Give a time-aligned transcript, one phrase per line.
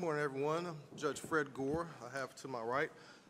[0.00, 0.66] Good morning, everyone.
[0.66, 1.86] I'm Judge Fred Gore.
[2.02, 2.88] I have to my right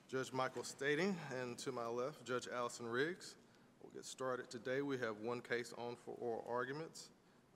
[0.09, 3.35] Judge Michael Stading, and to my left, Judge Allison Riggs.
[3.83, 4.81] We'll get started today.
[4.81, 7.11] We have one case on for oral arguments.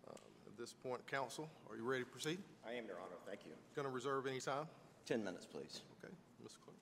[0.09, 0.17] Um,
[0.49, 2.39] At this point, counsel, are you ready to proceed?
[2.67, 3.15] I am, Your Honor.
[3.25, 3.53] Thank you.
[3.77, 4.67] Going to reserve any time?
[5.07, 5.83] 10 minutes, please.
[6.03, 6.13] Okay,
[6.45, 6.59] Mr.
[6.65, 6.77] Clerk.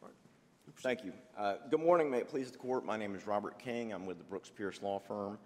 [0.00, 0.14] All right.
[0.66, 0.72] You.
[0.78, 1.12] Thank you.
[1.36, 2.10] Uh, Good morning.
[2.10, 2.86] May it please the court.
[2.86, 3.92] My name is Robert King.
[3.92, 5.36] I'm with the Brooks Pierce Law Firm,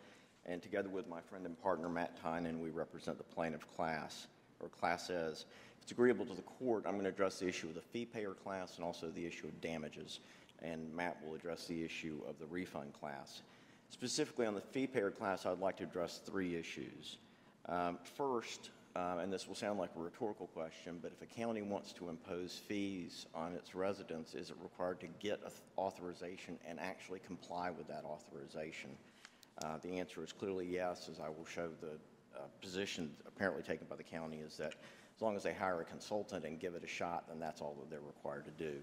[0.47, 4.29] and together with my friend and partner Matt Tynan, we represent the plaintiff class,
[4.61, 5.47] or classes.
[5.89, 8.35] It's agreeable to the court, I'm going to address the issue of the fee payer
[8.35, 10.21] class and also the issue of damages,
[10.61, 13.41] and Matt will address the issue of the refund class.
[13.89, 17.17] Specifically on the fee payer class, I'd like to address three issues.
[17.71, 21.63] Um, First, uh, and this will sound like a rhetorical question, but if a county
[21.63, 26.79] wants to impose fees on its residents, is it required to get auth- authorization and
[26.81, 28.91] actually comply with that authorization?
[29.63, 31.93] Uh, The answer is clearly yes, as I will show the
[32.39, 34.75] uh, position apparently taken by the county is that
[35.19, 37.77] as long as they hire a consultant and give it a shot, then that's all
[37.81, 38.77] that they're required to do.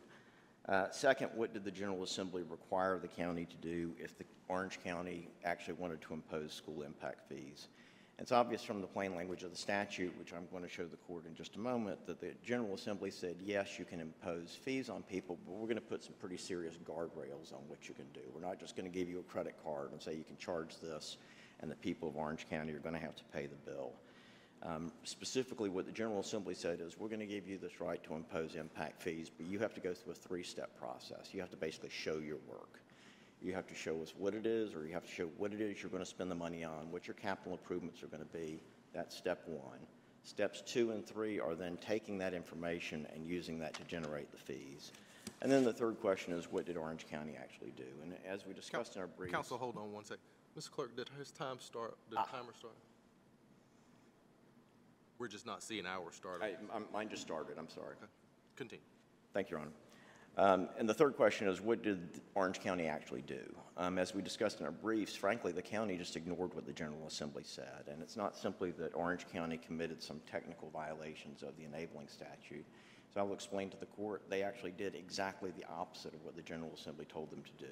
[0.67, 4.79] Uh, Second, what did the General Assembly require the county to do if the Orange
[4.83, 7.69] County actually wanted to impose school impact fees?
[8.19, 10.97] It's obvious from the plain language of the statute, which I'm going to show the
[10.97, 14.89] court in just a moment, that the General Assembly said, yes, you can impose fees
[14.89, 18.07] on people, but we're going to put some pretty serious guardrails on what you can
[18.13, 18.21] do.
[18.33, 20.79] We're not just going to give you a credit card and say you can charge
[20.81, 21.15] this,
[21.61, 23.93] and the people of Orange County are going to have to pay the bill.
[24.65, 28.03] Um, Specifically, what the General Assembly said is, we're going to give you this right
[28.03, 31.29] to impose impact fees, but you have to go through a three-step process.
[31.33, 32.79] You have to basically show your work.
[33.41, 35.61] You have to show us what it is, or you have to show what it
[35.61, 38.37] is you're going to spend the money on, what your capital improvements are going to
[38.37, 38.59] be.
[38.93, 39.79] That's step one.
[40.23, 44.37] Steps two and three are then taking that information and using that to generate the
[44.37, 44.91] fees.
[45.41, 47.83] And then the third question is, what did Orange County actually do?
[48.01, 50.17] And as we discussed in our brief, Counsel, hold on one sec.
[50.57, 50.71] Mr.
[50.71, 52.73] Clerk, did his time start, did the timer start?
[55.17, 56.41] We're just not seeing ours start.
[56.43, 56.55] I-
[56.93, 57.95] Mine just started, I'm sorry.
[58.01, 58.11] Okay.
[58.55, 58.83] Continue.
[59.33, 59.71] Thank you, Your Honor.
[60.37, 63.55] Um, And the third question is, what did Orange County actually do?
[63.77, 67.07] Um, As we discussed in our briefs, frankly, the county just ignored what the General
[67.07, 67.85] Assembly said.
[67.87, 72.65] And it's not simply that Orange County committed some technical violations of the enabling statute.
[73.13, 76.35] So I will explain to the court, they actually did exactly the opposite of what
[76.35, 77.71] the General Assembly told them to do.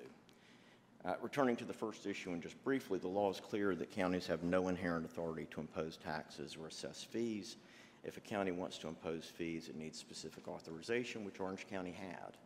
[1.05, 4.25] Uh, Returning to the first issue, and just briefly, the law is clear that counties
[4.27, 7.57] have no inherent authority to impose taxes or assess fees.
[8.05, 12.37] If a county wants to impose fees, it needs specific authorization, which Orange County had.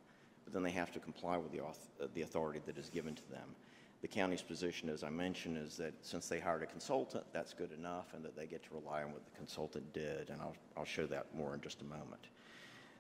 [0.44, 3.29] But then they have to comply with the, uh, the authority that is given to
[3.29, 3.56] them.
[4.01, 7.72] The county's position, as I mentioned, is that since they hired a consultant, that's good
[7.72, 10.85] enough, and that they get to rely on what the consultant did, and I'll, I'll
[10.85, 12.28] show that more in just a moment.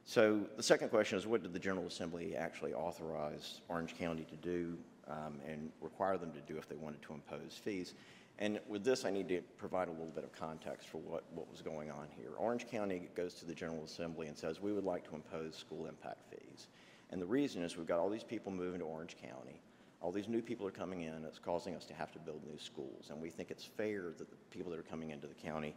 [0.05, 4.35] So the second question is, what did the General Assembly actually authorize Orange County to
[4.35, 4.77] do
[5.09, 7.93] um, and require them to do if they wanted to impose fees?
[8.39, 11.49] And with this, I need to provide a little bit of context for what, what
[11.49, 12.31] was going on here.
[12.37, 15.87] Orange County goes to the General Assembly and says, we would like to impose school
[15.87, 16.67] impact fees.
[17.09, 19.59] And the reason is we've got all these people moving to Orange County.
[20.01, 21.25] All these new people are coming in.
[21.25, 23.09] It's causing us to have to build new schools.
[23.09, 25.73] And we think it's fair that the people that are coming into the county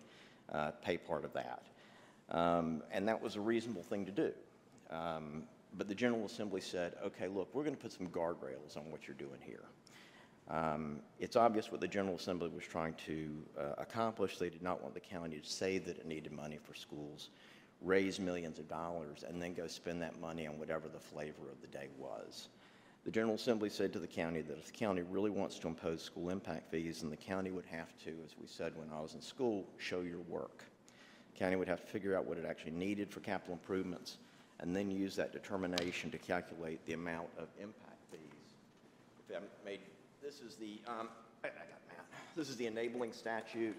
[0.53, 1.63] uh, pay part of that.
[2.31, 4.33] Um, and that was a reasonable thing to do.
[4.91, 5.45] Um,
[5.77, 9.07] but the General Assembly said, okay, look, we're going to put some guardrails on what
[9.07, 9.65] you're doing here.
[10.49, 14.37] Um, it's obvious what the General Assembly was trying to uh, accomplish.
[14.37, 17.31] They did not want the county to say that it needed money for schools,
[17.81, 21.61] raise millions of dollars, and then go spend that money on whatever the flavor of
[21.61, 22.49] the day was.
[23.05, 26.03] The General Assembly said to the county that if the county really wants to impose
[26.03, 29.15] school impact fees, then the county would have to, as we said when I was
[29.15, 30.65] in school, show your work.
[31.33, 34.19] The County would have to figure out what it actually needed for capital improvements
[34.61, 38.21] and then use that determination to calculate the amount of impact fees.
[39.29, 39.81] If I made,
[40.23, 41.09] this is the, um,
[41.43, 42.07] I, I got Matt.
[42.37, 43.77] This is the enabling statute.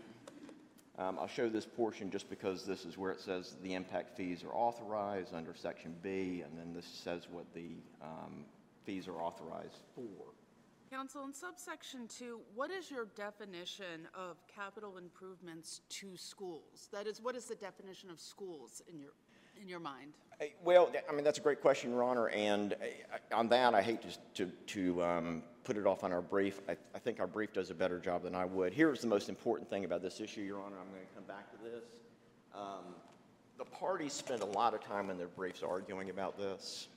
[0.97, 4.44] Um, I'll show this portion just because this is where it says the impact fees
[4.44, 7.69] are authorized under section B, and then this says what the
[8.02, 8.46] um,
[8.86, 10.34] fees are authorized for.
[10.92, 16.90] Counsel, in subsection two, what is your definition of capital improvements to schools?
[16.92, 19.12] That is, what is the definition of schools in your,
[19.62, 20.14] in your mind?
[20.63, 24.02] Well, I mean, that's a great question, Your Honor, and uh, on that, I hate
[24.02, 26.60] to, to, to um, put it off on our brief.
[26.68, 28.74] I, I think our brief does a better job than I would.
[28.74, 30.78] Here's the most important thing about this issue, Your Honor.
[30.81, 31.84] I'm going to come back to this.
[32.56, 32.96] Um,
[33.60, 36.88] The parties spent a lot of time in their briefs arguing about this.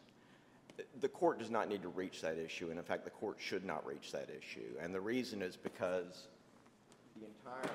[1.02, 3.66] The court does not need to reach that issue, and in fact, the court should
[3.66, 4.72] not reach that issue.
[4.80, 6.28] And the reason is because
[7.20, 7.70] the entire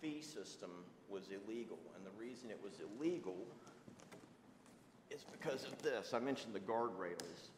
[0.00, 0.70] fee system
[1.10, 3.36] was illegal, and the reason it was illegal
[5.10, 6.14] is because of this.
[6.14, 7.50] I mentioned the guardrails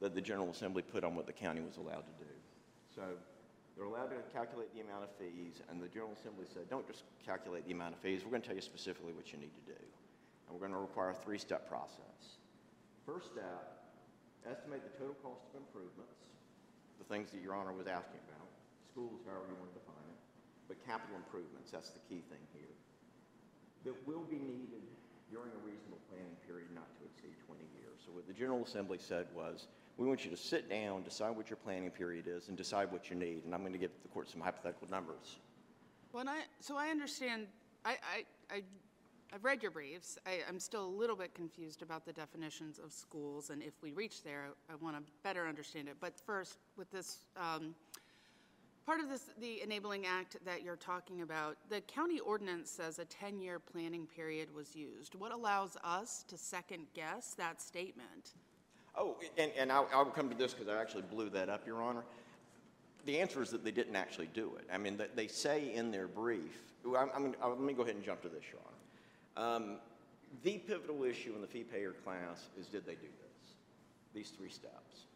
[0.00, 2.30] that the General Assembly put on what the county was allowed to do.
[2.94, 3.02] So
[3.76, 7.04] they're allowed to calculate the amount of fees, and the General Assembly said, don't just
[7.24, 9.72] calculate the amount of fees, we're going to tell you specifically what you need to
[9.72, 9.80] do.
[10.46, 12.38] and we're going to require a three-step process.
[13.06, 13.90] First step,
[14.44, 16.20] estimate the total cost of improvements,
[16.98, 18.46] the things that Your Honor was asking about,
[18.92, 20.20] schools, however you want to define it,
[20.68, 22.74] but capital improvements, that's the key thing here,
[23.88, 24.84] that will be needed
[25.34, 27.98] during a reasonable planning period not to exceed 20 years.
[28.06, 29.66] So what the General Assembly said was,
[29.98, 33.10] we want you to sit down, decide what your planning period is, and decide what
[33.10, 33.42] you need.
[33.44, 35.38] And I'm going to give the court some hypothetical numbers.
[36.12, 37.48] When I, so I understand,
[37.84, 38.62] I, I, I,
[39.34, 40.18] I've read your briefs.
[40.24, 43.90] I, I'm still a little bit confused about the definitions of schools, and if we
[43.90, 45.96] reach there, I want to better understand it.
[46.00, 47.74] But first, with this, um,
[48.84, 53.04] part of this, the enabling act that you're talking about, the county ordinance says a
[53.04, 55.14] 10-year planning period was used.
[55.14, 58.34] What allows us to second-guess that statement?
[58.96, 61.82] Oh, and, and I'll, I'll come to this because I actually blew that up, Your
[61.82, 62.04] Honor.
[63.06, 64.66] The answer is that they didn't actually do it.
[64.72, 68.04] I mean, they, say in their brief, I'm, I'm, uh, let me go ahead and
[68.04, 69.56] jump to this, Your Honor.
[69.56, 69.76] Um,
[70.42, 73.54] the pivotal issue in the fee payer class is did they do this?
[74.14, 75.06] These three steps.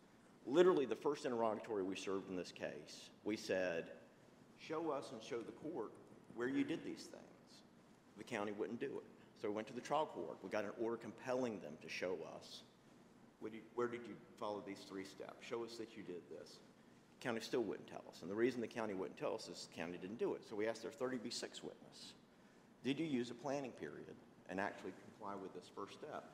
[0.49, 3.85] Literally, the first interrogatory we served in this case, we said,
[4.59, 5.93] show us and show the court
[6.35, 7.63] where you did these things.
[8.17, 9.05] The county wouldn't do it.
[9.41, 10.39] So we went to the trial court.
[10.43, 12.63] We got an order compelling them to show us
[13.41, 15.47] where did, where did you follow these three steps?
[15.47, 16.59] Show us that you did this.
[17.21, 18.23] The County still wouldn't tell us.
[18.23, 20.43] And the reason the county wouldn't tell us is the county didn't do it.
[20.49, 22.15] So we asked their 30B6 witness,
[22.85, 24.15] did you use a planning period
[24.49, 26.25] and actually comply with this first step?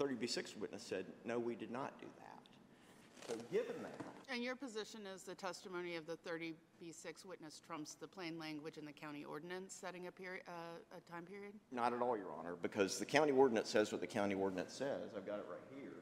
[0.00, 2.31] 30B6 witness said, no, we did not do that.
[3.28, 3.92] So given that,
[4.32, 8.84] And your position is the testimony of the 30B6 witness trumps the plain language in
[8.84, 11.52] the county ordinance setting a period, uh, a time period?
[11.70, 15.10] not at all, Your Honor, because the county ordinance says what the county ordinance says.
[15.16, 15.92] I've got it right here.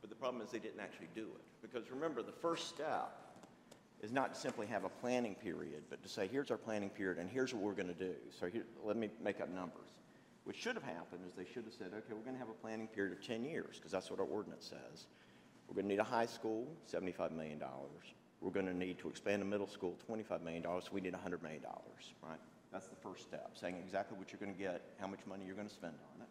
[0.00, 1.42] But the problem is they didn't actually do it.
[1.62, 3.20] Because remember, the first step
[4.02, 7.18] is not to simply have a planning period, but to say, here's our planning period
[7.18, 8.14] and here's what we're going to do.
[8.38, 9.80] So here, let me make up numbers.
[10.44, 12.60] What should have happened is they should have said, okay, we're going to have a
[12.60, 15.06] planning period of 10 years, because that's what our ordinance says.
[15.68, 17.60] We're going to need a high school, $75 million.
[18.40, 21.42] We're going to need to expand a middle school, $25 million, so we need $100
[21.42, 21.62] million,
[22.22, 22.38] right?
[22.72, 25.54] That's the first step, saying exactly what you're going to get, how much money you're
[25.54, 26.28] going to spend on it.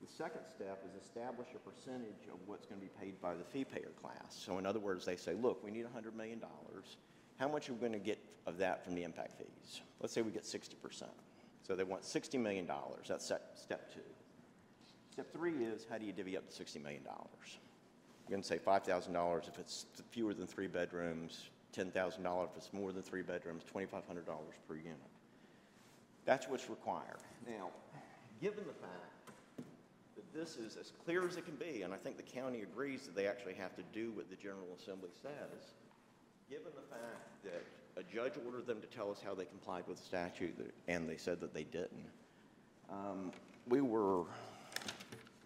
[0.00, 3.44] The second step is establish a percentage of what's going to be paid by the
[3.44, 4.30] fee payer class.
[4.30, 6.40] So in other words, they say, look, we need $100 million.
[7.38, 9.80] How much are we going to get of that from the impact fees?
[10.00, 11.04] Let's say we get 60%.
[11.62, 12.68] So they want $60 million.
[13.06, 14.00] That's step, two.
[15.12, 17.02] Step three is how do you divvy up the $60 million?
[18.28, 22.92] You're going to say $5,000 if it's fewer than three bedrooms, $10,000 if it's more
[22.92, 23.86] than three bedrooms, $2,500
[24.68, 24.98] per unit.
[26.26, 27.16] That's what's required.
[27.46, 27.70] Now,
[28.42, 29.66] given the fact
[30.16, 33.06] that this is as clear as it can be, and I think the county agrees
[33.06, 35.72] that they actually have to do what the General Assembly says,
[36.50, 37.64] given the fact that
[37.96, 40.54] a judge ordered them to tell us how they complied with the statute,
[40.86, 42.10] and they said that they didn't,
[42.90, 43.32] um,
[43.68, 44.24] we were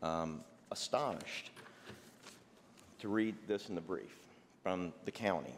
[0.03, 0.41] um,
[0.73, 1.51] astonished
[3.03, 4.17] to read this in the brief
[4.63, 5.55] from the county,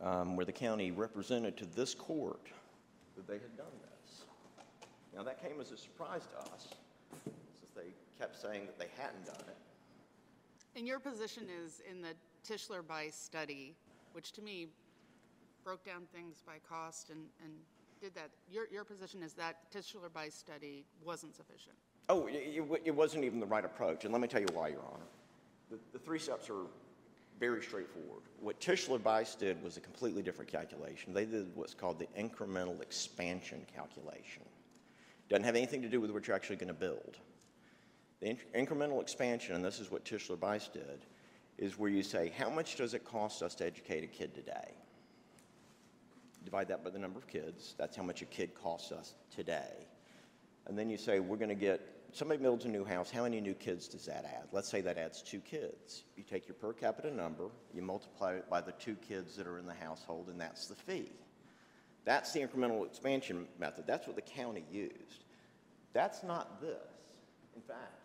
[0.00, 2.40] um, where the county represented to this court
[3.16, 4.24] that they had done this.
[5.14, 6.68] Now, that came as a surprise to us,
[7.22, 9.56] since they kept saying that they hadn't done it.
[10.74, 12.14] And your position is in the
[12.48, 13.74] Tischler Bice study,
[14.12, 14.68] which to me
[15.64, 17.52] broke down things by cost and, and
[18.00, 18.30] did that.
[18.50, 21.76] Your, your position is that Tischler Bice study wasn't sufficient.
[22.08, 24.68] Oh, it, it, it wasn't even the right approach, and let me tell you why,
[24.68, 25.04] Your Honor.
[25.70, 26.66] The, the three steps are
[27.38, 28.22] very straightforward.
[28.40, 31.12] What Tischler Bice did was a completely different calculation.
[31.12, 34.42] They did what's called the incremental expansion calculation.
[35.28, 37.18] Doesn't have anything to do with what you're actually going to build.
[38.20, 41.04] The inc- incremental expansion, and this is what Tischler Bice did,
[41.58, 44.74] is where you say, how much does it cost us to educate a kid today?
[46.44, 47.74] Divide that by the number of kids.
[47.76, 49.86] That's how much a kid costs us today.
[50.66, 51.80] And then you say, we're going to get,
[52.16, 54.48] somebody builds a new house, how many new kids does that add?
[54.50, 56.04] Let's say that adds two kids.
[56.16, 59.58] You take your per capita number, you multiply it by the two kids that are
[59.58, 61.10] in the household, and that's the fee.
[62.06, 63.84] That's the incremental expansion method.
[63.86, 65.24] That's what the county used.
[65.92, 66.76] That's not this.
[67.54, 68.00] In fact,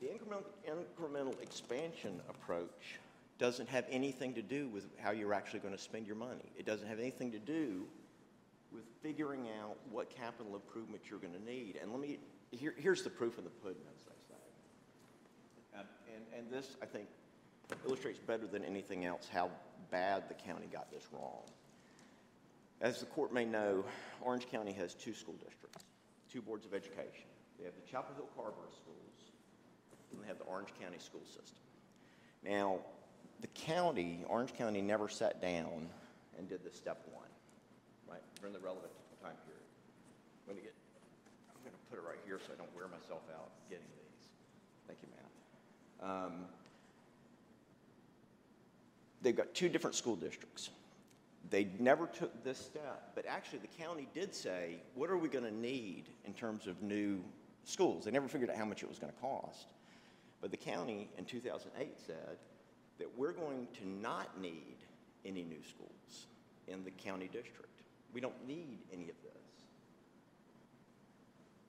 [0.00, 2.98] the incremental, incremental expansion approach
[3.38, 6.52] doesn't have anything to do with how you're actually going to spend your money.
[6.56, 7.84] It doesn't have anything to do
[8.72, 11.78] with figuring out what capital improvement you're going to need.
[11.82, 12.18] And let me,
[12.52, 15.80] here, here's the proof of the pudding, as they say.
[15.80, 15.82] Uh,
[16.14, 17.08] and, and this, I think,
[17.86, 19.50] illustrates better than anything else how
[19.90, 21.42] bad the county got this wrong.
[22.80, 23.84] As the court may know,
[24.20, 25.84] Orange County has two school districts,
[26.30, 27.28] two boards of education.
[27.58, 29.32] They have the Chapel Hill Carrboro Schools,
[30.12, 31.62] and they have the Orange County School System.
[32.44, 32.80] Now,
[33.40, 35.88] the county, Orange County never sat down
[36.36, 37.28] and did the step one,
[38.08, 38.92] right, during the relevant
[39.22, 39.62] time period.
[40.42, 40.74] I'm going to get,
[41.54, 44.24] I'm going to put it right here so I don't wear myself out getting these.
[44.88, 46.08] Thank you, Matt.
[46.08, 46.32] Um,
[49.22, 50.70] They've got two different school districts.
[51.50, 55.44] They never took this step, but actually the county did say, what are we going
[55.44, 57.22] to need in terms of new
[57.64, 58.04] schools?
[58.04, 59.66] They never figured out how much it was going to cost.
[60.40, 62.36] But the county in 2008 said
[62.98, 64.76] that we're going to not need
[65.24, 66.26] any new schools
[66.66, 67.82] in the county district.
[68.12, 69.41] We don't need any of this.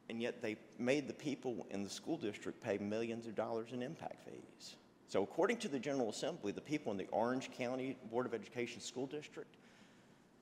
[0.10, 3.82] And yet they made the people in the school district pay millions of dollars in
[3.82, 4.76] impact fees.
[5.08, 8.82] So according to the General Assembly, the people in the Orange County Board of Education
[8.82, 9.56] School District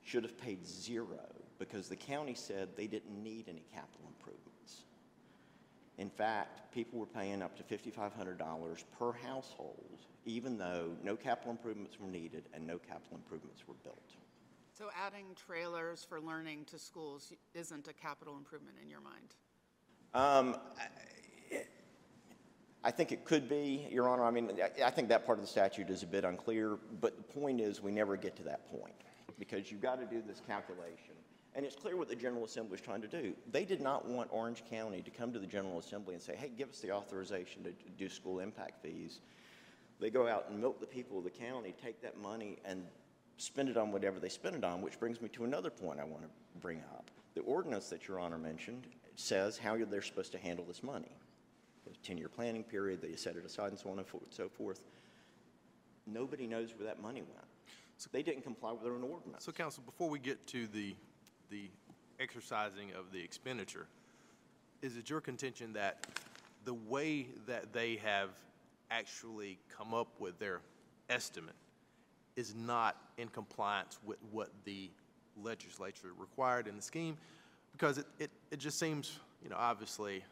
[0.02, 1.20] should have paid zero
[1.58, 4.82] because the county said they didn't need any capital improvements.
[5.98, 12.00] In fact, people were paying up to $5,500 per household, even though no capital improvements
[12.00, 14.16] were needed and no capital improvements were built.
[14.72, 19.34] So adding trailers for learning to schools isn't a capital improvement in your mind?
[20.14, 20.56] Um,
[22.84, 24.24] I- think it could be, Your Honor.
[24.24, 27.22] I mean, I think that part of the statute is a bit unclear, but the
[27.22, 28.94] point is, we never get to that point
[29.38, 31.14] because you've got to do this calculation.
[31.54, 33.34] And it's clear what the General Assembly is trying to do.
[33.50, 36.50] They did not want Orange County to come to the General Assembly and say, hey,
[36.56, 39.20] give us the authorization to do school impact fees.
[40.00, 42.84] They go out and milk the people of the county, take that money and
[43.36, 46.04] spend it on whatever they spend it on, which brings me to another point I
[46.04, 46.28] want to
[46.60, 47.10] bring up.
[47.34, 51.16] The ordinance that Your Honor mentioned says how they're supposed to handle this money.
[51.84, 54.82] There's a 10-year planning period, they set it aside and so on and so forth.
[56.06, 57.46] Nobody knows where that money went.
[57.96, 59.44] So they didn't comply with their own ordinance.
[59.44, 60.94] So, Counsel, before we get to the,
[61.50, 61.68] the
[62.18, 63.86] exercising of the expenditure,
[64.80, 66.06] is it your contention that
[66.64, 68.30] the way that they have
[68.90, 70.60] actually come up with their
[71.08, 71.54] estimate
[72.34, 74.90] is not in compliance with what the
[75.40, 77.16] legislature required in the scheme?
[77.72, 80.24] Because it, it, it just seems, you know, obviously,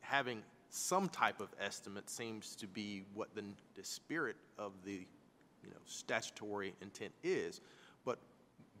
[0.00, 5.06] having some type of estimate seems to be what the, the spirit of the,
[5.62, 7.60] you know, statutory intent is.
[8.04, 8.18] But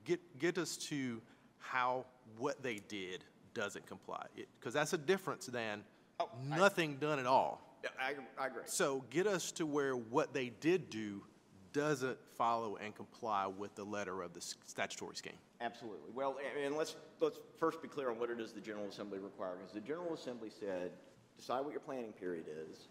[0.04, 1.20] get, get us to
[1.58, 2.04] how
[2.38, 4.24] what they did doesn't comply.
[4.58, 5.82] Because that's a difference than
[6.18, 7.62] Oh, I- nothing done at all.
[8.00, 8.62] I, I agree.
[8.66, 11.22] So get us to where what they did do
[11.72, 15.34] doesn't follow and comply with the letter of the statutory scheme.
[15.60, 16.10] Absolutely.
[16.14, 19.58] Well, and let's, let's first be clear on what it is the General Assembly required,
[19.58, 20.90] because the General Assembly said,
[21.38, 22.88] decide what your planning period is,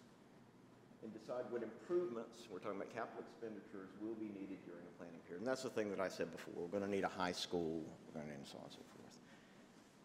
[1.03, 5.21] and decide what improvements, we're talking about capital expenditures, will be needed during the planning
[5.27, 5.41] period.
[5.41, 8.19] And that's the thing that I said before, we're gonna need a high school, we're
[8.19, 9.19] gonna need so on and so forth.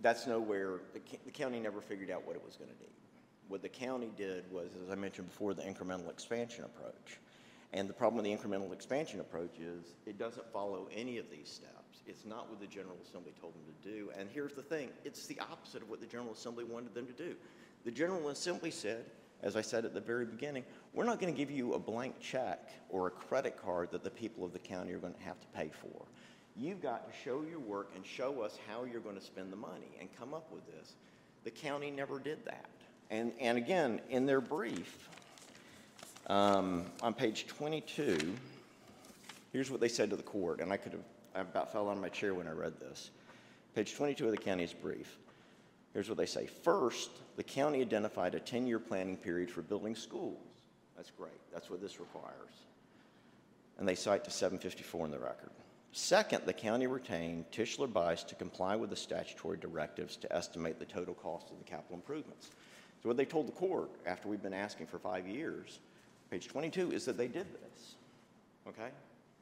[0.02, 2.92] That's nowhere, the, the county never figured out what it was gonna need.
[3.48, 7.18] What the county did was, as I mentioned before, the incremental expansion approach.
[7.72, 11.48] And the problem with the incremental expansion approach is it doesn't follow any of these
[11.48, 11.79] steps.
[12.06, 14.10] It's not what the General Assembly told them to do.
[14.18, 17.12] And here's the thing, it's the opposite of what the General Assembly wanted them to
[17.12, 17.34] do.
[17.84, 19.04] The General Assembly said,
[19.42, 22.20] as I said at the very beginning, we're not going to give you a blank
[22.20, 25.40] check or a credit card that the people of the county are going to have
[25.40, 26.04] to pay for.
[26.56, 29.56] You've got to show your work and show us how you're going to spend the
[29.56, 30.94] money and come up with this.
[31.44, 32.68] The county never did that.
[33.10, 35.08] And, and again, in their brief,
[36.26, 38.34] um, on page 22,
[39.52, 41.00] here's what they said to the court, and I could have,
[41.34, 43.10] I about fell of my chair when I read this.
[43.74, 45.18] Page 22 of the county's brief.
[45.92, 46.46] Here's what they say.
[46.46, 50.38] First, the county identified a 10-year planning period for building schools.
[50.96, 51.40] That's great.
[51.52, 52.34] That's what this requires.
[53.78, 55.50] And they cite to 754 in the record.
[55.92, 60.84] Second, the county retained Tischler Bice to comply with the statutory directives to estimate the
[60.84, 62.50] total cost of the capital improvements.
[63.02, 65.80] So what they told the court after we've been asking for five years,
[66.30, 67.94] page 22, is that they did this.
[68.68, 68.90] Okay?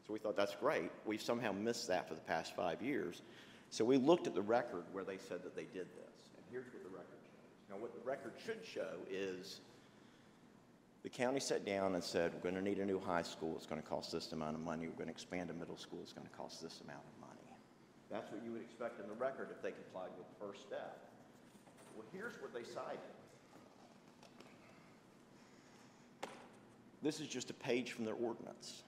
[0.09, 0.91] So we thought that's great.
[1.05, 3.21] We've somehow missed that for the past five years.
[3.69, 6.31] So we looked at the record where they said that they did this.
[6.35, 7.69] And here's what the record shows.
[7.69, 9.61] Now, what the record should show is
[11.03, 13.53] the county sat down and said, we're going to need a new high school.
[13.57, 14.89] It's going to cost this amount of money.
[14.89, 15.99] We're going to expand a middle school.
[16.03, 17.43] It's going to cost this amount of money.
[18.11, 20.97] That's what you would expect in the record if they complied with the first step.
[21.95, 22.99] Well, here's what they cited.
[27.03, 28.85] This is just a page from their ordinance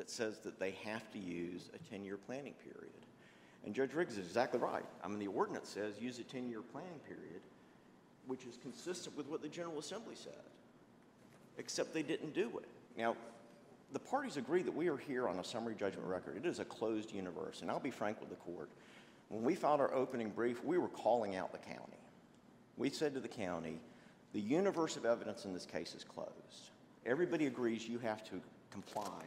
[0.00, 3.04] that says that they have to use a 10-year planning period.
[3.66, 4.82] And Judge Riggs is exactly right.
[5.04, 7.42] I mean, the ordinance says use a 10-year planning period,
[8.26, 10.32] which is consistent with what the General Assembly said,
[11.58, 12.68] except they didn't do it.
[12.96, 13.14] Now,
[13.92, 16.38] the parties agree that we are here on a summary judgment record.
[16.38, 18.70] It is a closed universe, and I'll be frank with the court.
[19.28, 22.00] When we filed our opening brief, we were calling out the county.
[22.78, 23.78] We said to the county,
[24.32, 26.70] the universe of evidence in this case is closed.
[27.04, 28.40] Everybody agrees you have to
[28.70, 29.24] comply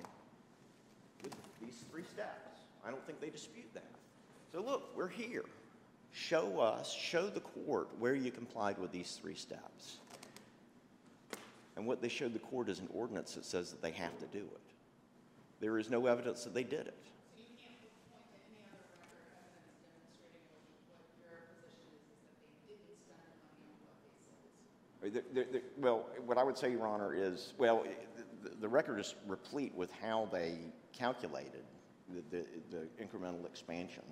[1.74, 2.60] these three steps.
[2.86, 3.84] I don't think they dispute that.
[4.52, 5.46] So look, we're here.
[6.12, 9.98] show us, show the court where you complied with these three steps.
[11.76, 14.26] And what they showed the court is an ordinance that says that they have to
[14.28, 14.62] do it.
[15.60, 16.94] There is no evidence that they did it.
[25.78, 27.84] Well, what I would say, Your Honor, is, well,
[28.60, 30.58] the, record is replete with how they
[30.92, 31.64] calculated
[32.10, 34.04] the, the, the incremental expansion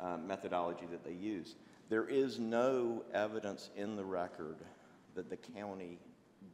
[0.00, 1.56] uh, methodology that they use.
[1.88, 4.56] There is no evidence in the record
[5.14, 5.98] that the county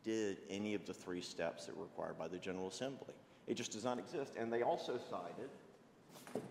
[0.05, 3.15] did any of the three steps that were required by the General Assembly.
[3.47, 4.35] It just does not exist.
[4.39, 5.51] And they also cited,
[6.33, 6.43] when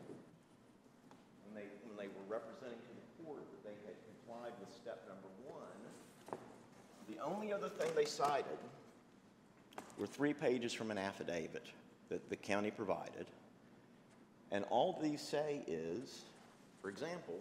[1.56, 5.30] they, when they were representing to the court that they had complied with step number
[5.48, 6.40] one,
[7.08, 8.58] the only other thing they cited
[10.00, 11.66] were three pages from an affidavit
[12.08, 13.28] that the county provided.
[14.52, 16.24] And all these say is,
[16.82, 17.40] for example,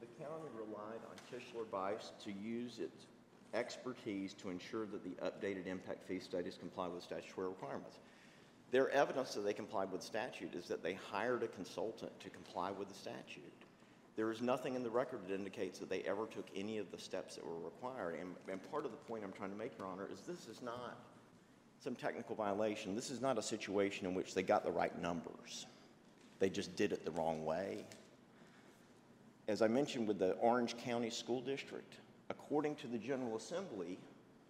[0.00, 3.06] the county relied on Tischler Bice to use its
[3.52, 7.98] expertise to ensure that the updated impact fee studies comply with statutory requirements.
[8.70, 12.70] Their evidence that they complied with statute is that they hired a consultant to comply
[12.70, 13.52] with the statute.
[14.16, 16.98] There is nothing in the record that indicates that they ever took any of the
[16.98, 18.18] steps that were required.
[18.20, 20.62] And, and part of the point I'm trying to make, Your Honor, is this is
[20.62, 20.98] not
[21.82, 22.94] some technical violation.
[22.94, 25.66] This is not a situation in which they got the right numbers.
[26.38, 27.84] They just did it the wrong way.
[29.48, 31.94] As I mentioned with the Orange County School District,
[32.28, 33.98] according to the General Assembly,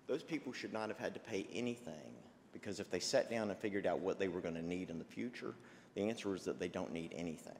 [0.07, 2.15] those people should not have had to pay anything
[2.53, 4.99] because if they sat down and figured out what they were going to need in
[4.99, 5.55] the future,
[5.95, 7.55] the answer is that they don't need anything.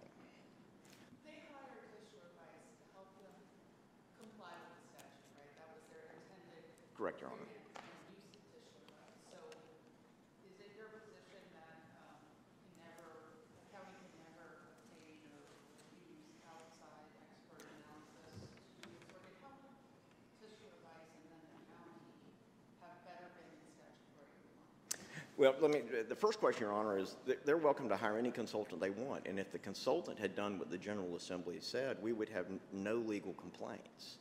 [1.25, 3.35] They hired Tischler Bice to help them
[4.19, 5.53] comply with the statute, right?
[5.63, 6.67] That was their intended
[6.99, 7.47] Correct, Your Honor.
[7.47, 9.31] and use of Tischler Bice.
[9.31, 9.39] So
[10.47, 12.19] is it your position that um,
[12.67, 15.47] you never, the county can never obtain or
[16.03, 18.35] use outside expert analysis
[18.83, 19.59] to, or to help
[20.43, 22.11] Fisher Advice and then the county
[22.83, 25.30] have better written statutory requirements?
[25.41, 28.79] Well, let me, the first question, Your Honor, is they're welcome to hire any consultant
[28.79, 29.27] they want.
[29.27, 32.97] And if the consultant had done what the General Assembly said, we would have no
[32.97, 34.19] legal complaints.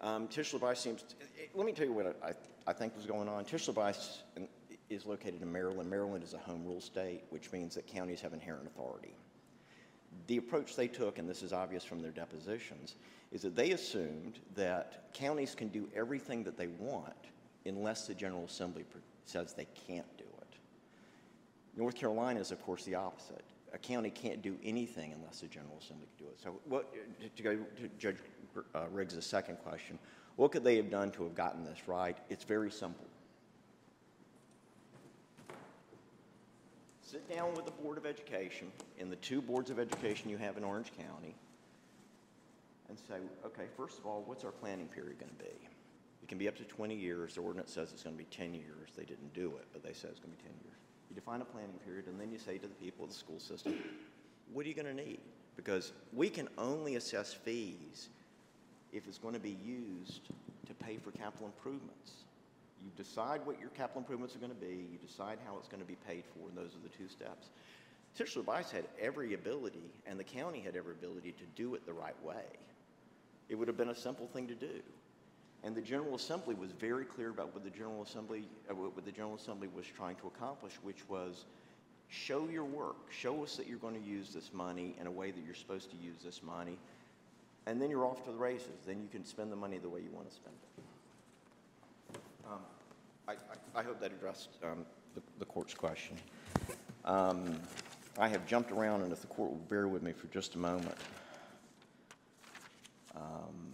[0.00, 2.34] Um, Tischler Bice seems, to- eh, let me tell you what I,
[2.68, 3.44] I think was going on.
[3.44, 4.46] Tischler Bice in-
[4.90, 5.90] is located in Maryland.
[5.90, 9.16] Maryland is a home rule state, which means that counties have inherent authority.
[10.28, 12.94] The approach they took, and this is obvious from their depositions,
[13.32, 17.26] is that they assumed that counties can do everything that they want
[17.66, 18.84] unless the General Assembly
[19.24, 20.23] says they can't do.
[21.76, 23.44] North Carolina is, of course, the opposite.
[23.72, 26.40] A county can't do anything unless the General Assembly can do it.
[26.40, 26.94] So, what,
[27.36, 28.18] to go to Judge
[28.74, 29.98] uh, Riggs' second question,
[30.36, 32.16] what could they have done to have gotten this right?
[32.28, 33.06] It's very simple.
[37.02, 40.56] Sit down with the Board of Education and the two boards of education you have
[40.56, 41.34] in Orange County
[42.88, 45.68] and say, okay, first of all, what's our planning period going to be?
[46.22, 47.34] It can be up to 20 years.
[47.34, 48.90] The ordinance says it's going to be 10 years.
[48.96, 50.83] They didn't do it, but they said it's going to be 10 years.
[51.14, 53.38] You define a planning period, and then you say to the people of the school
[53.38, 53.78] system,
[54.52, 55.20] what are you going to need?
[55.54, 58.08] Because we can only assess fees
[58.92, 60.22] if it's going to be used
[60.66, 62.24] to pay for capital improvements.
[62.82, 65.82] You decide what your capital improvements are going to be, you decide how it's going
[65.82, 67.50] to be paid for, and those are the two steps.
[68.18, 71.92] Tischler Bice had every ability, and the county had every ability to do it the
[71.92, 72.44] right way.
[73.48, 74.82] It would have been a simple thing to do.
[75.64, 79.10] And the General Assembly was very clear about what the General Assembly, uh, what the
[79.10, 81.46] General Assembly was trying to accomplish, which was
[82.08, 85.30] show your work, show us that you're going to use this money in a way
[85.30, 86.76] that you're supposed to use this money,
[87.66, 88.84] and then you're off to the races.
[88.86, 92.18] Then you can spend the money the way you want to spend it.
[92.46, 92.60] Um,
[93.26, 96.18] I, I, I hope that addressed um, the, the court's question.
[97.06, 97.58] Um,
[98.18, 100.58] I have jumped around, and if the court will bear with me for just a
[100.58, 100.94] moment.
[103.16, 103.73] Um,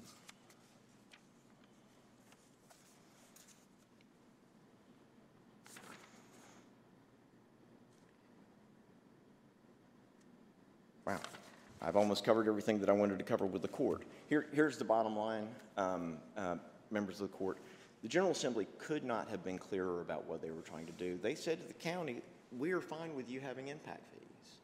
[11.82, 14.02] I've almost covered everything that I wanted to cover with the court.
[14.28, 16.56] Here, here's the bottom line, um, uh,
[16.90, 17.58] members of the court.
[18.02, 21.18] The General Assembly could not have been clearer about what they were trying to do.
[21.22, 22.20] They said to the county,
[22.58, 24.56] we are fine with you having impact fees,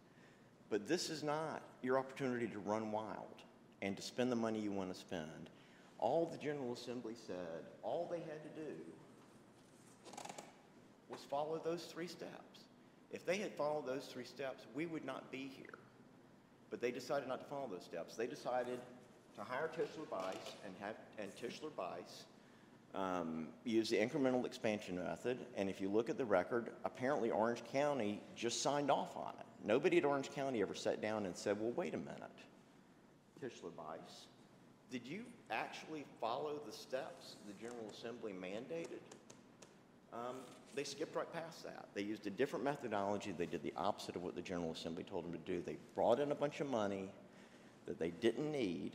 [0.68, 3.42] but this is not your opportunity to run wild
[3.82, 5.50] and to spend the money you want to spend.
[5.98, 8.72] All the General Assembly said, all they had to do
[11.08, 12.60] was follow those three steps.
[13.10, 15.78] If they had followed those three steps, we would not be here.
[16.70, 18.16] But they decided not to follow those steps.
[18.16, 18.78] They decided
[19.36, 22.24] to hire Tischler Bice and have, and Tischler Bice
[22.94, 25.38] um, use the incremental expansion method.
[25.56, 29.46] And if you look at the record, apparently Orange County just signed off on it.
[29.64, 32.22] Nobody at Orange County ever sat down and said, well, wait a minute.
[33.42, 34.26] Tischler Bice,
[34.90, 39.00] did you actually follow the steps the General Assembly mandated?
[40.12, 40.36] Um,
[40.74, 41.86] they skipped right past that.
[41.94, 43.32] They used a different methodology.
[43.32, 45.62] They did the opposite of what the General Assembly told them to do.
[45.62, 47.08] They brought in a bunch of money
[47.86, 48.92] that they didn't need.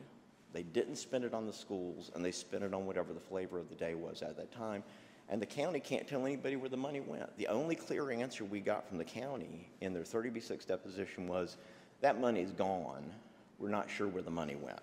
[0.53, 3.57] They didn't spend it on the schools, and they spent it on whatever the flavor
[3.57, 4.83] of the day was at that time.
[5.29, 7.35] And the county can't tell anybody where the money went.
[7.37, 11.57] The only clear answer we got from the county in their 30B6 deposition was
[12.01, 13.11] that money's gone.
[13.57, 14.81] We're not sure where the money went.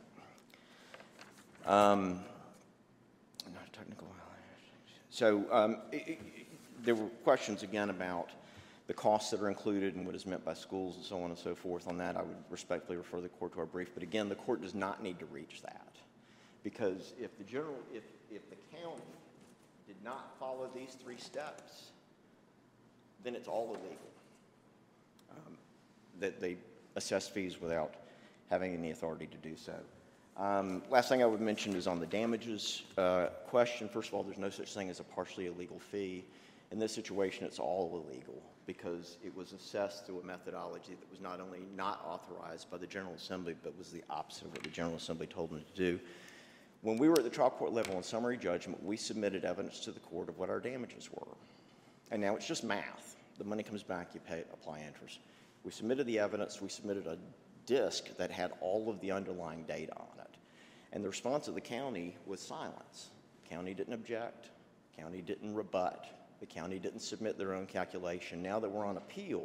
[1.66, 2.24] Um.
[5.18, 6.18] So um, i- i-
[6.84, 8.30] there were questions again about
[8.86, 11.38] the costs that are included and what is meant by schools and so on and
[11.38, 11.88] so forth.
[11.88, 13.88] On that, I would respectfully refer the court to our brief.
[13.94, 15.90] But again, the court does not need to reach that
[16.62, 19.02] because if the general, if, if the county
[19.88, 21.90] did not follow these three steps,
[23.24, 24.12] then it's all illegal.
[25.32, 25.58] Um,
[26.20, 26.58] That they
[26.94, 27.92] assess fees without
[28.50, 29.74] having any authority to do so.
[30.38, 33.88] Um, Last thing I would mention is on the damages uh, question.
[33.88, 36.24] First of all, there's no such thing as a partially illegal fee.
[36.70, 41.20] In this situation, it's all illegal because it was assessed through a methodology that was
[41.20, 44.68] not only not authorized by the General Assembly, but was the opposite of what the
[44.68, 45.98] General Assembly told them to do.
[46.82, 49.90] When we were at the trial court level on summary judgment, we submitted evidence to
[49.90, 51.34] the court of what our damages were.
[52.12, 53.16] And now it's just math.
[53.38, 55.18] The money comes back, you pay, apply interest.
[55.64, 57.18] We submitted the evidence, we submitted a
[57.68, 60.36] disk that had all of the underlying data on it.
[60.92, 63.10] And the response of the county was silence.
[63.48, 64.50] County didn't object,
[64.96, 66.06] county didn't rebut,
[66.40, 68.42] the county didn't submit their own calculation.
[68.42, 69.44] Now that we're on appeal,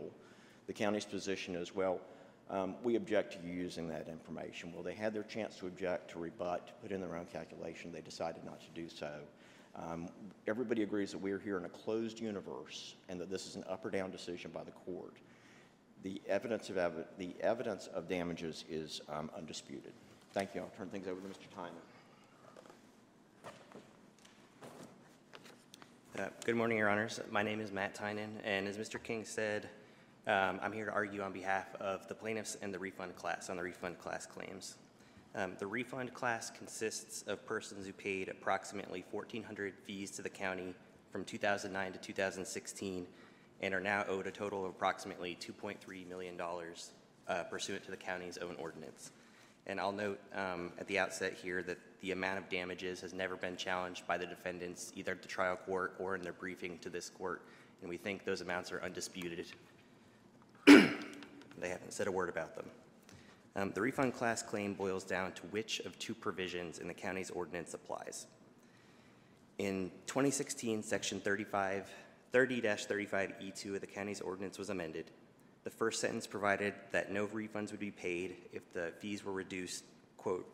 [0.67, 1.99] the county's position is, well,
[2.49, 4.71] um, we object to you using that information.
[4.73, 7.91] Well, they had their chance to object, to rebut, to put in their own calculation.
[7.91, 9.11] They decided not to do so.
[9.75, 10.07] Um,
[10.47, 13.63] everybody agrees that we are here in a closed universe and that this is an
[13.67, 15.15] up or down decision by the court.
[16.03, 16.75] The evidence of,
[17.17, 19.93] the evidence of damages is um, undisputed.
[20.33, 20.59] Thank you.
[20.59, 21.47] I'll turn things over to Mr.
[21.55, 21.71] Tynan.
[26.19, 27.21] Uh, Good morning, Your Honors.
[27.31, 29.01] My name is Matt Tynan, and as Mr.
[29.01, 29.69] King said,
[30.27, 33.55] um, I'm here to argue on behalf of the plaintiffs and the refund class on
[33.55, 34.75] the refund class claims.
[35.35, 40.75] Um, The refund class consists of persons who paid approximately 1,400 fees to the county
[41.11, 43.07] from 2009 to 2016
[43.61, 48.37] and are now owed a total of approximately $2.3 million uh, pursuant to the county's
[48.37, 49.11] own ordinance.
[49.65, 53.37] And I'll note um, at the outset here that the amount of damages has never
[53.37, 56.89] been challenged by the defendants, either at the trial court or in their briefing to
[56.89, 57.41] this court,
[57.81, 59.45] and we think those amounts are undisputed.
[61.63, 62.65] They haven't said a word about them.
[63.55, 67.29] Um, The refund class claim boils down to which of two provisions in the county's
[67.29, 68.27] ordinance applies.
[69.59, 71.89] In 2016, Section 35,
[72.33, 75.11] 30-35E2 E of the county's ordinance was amended.
[75.63, 79.83] The first sentence provided that no refunds would be paid if the fees were reduced,
[80.17, 80.47] quote,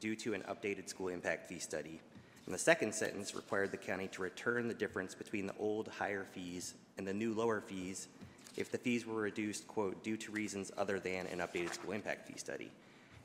[0.00, 2.00] due to an updated school impact fee study.
[2.46, 6.26] And the second sentence required the county to return the difference between the old higher
[6.32, 8.08] fees and the new lower fees
[8.56, 12.26] if the fees were reduced, quote, due to reasons other than an updated school impact
[12.26, 12.70] fee study.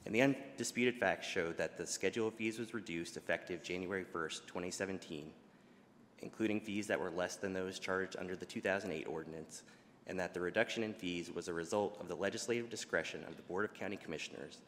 [0.06, 4.46] And the undisputed facts showed that the schedule of fees was reduced effective January 1st,
[4.46, 5.32] 2017,
[6.20, 9.64] including fees that were less than those charged under the 2008 ordinance,
[10.08, 13.44] and that the reduction in fees was a result of the legislative discretion of the
[13.44, 14.60] Board of County Commissioners,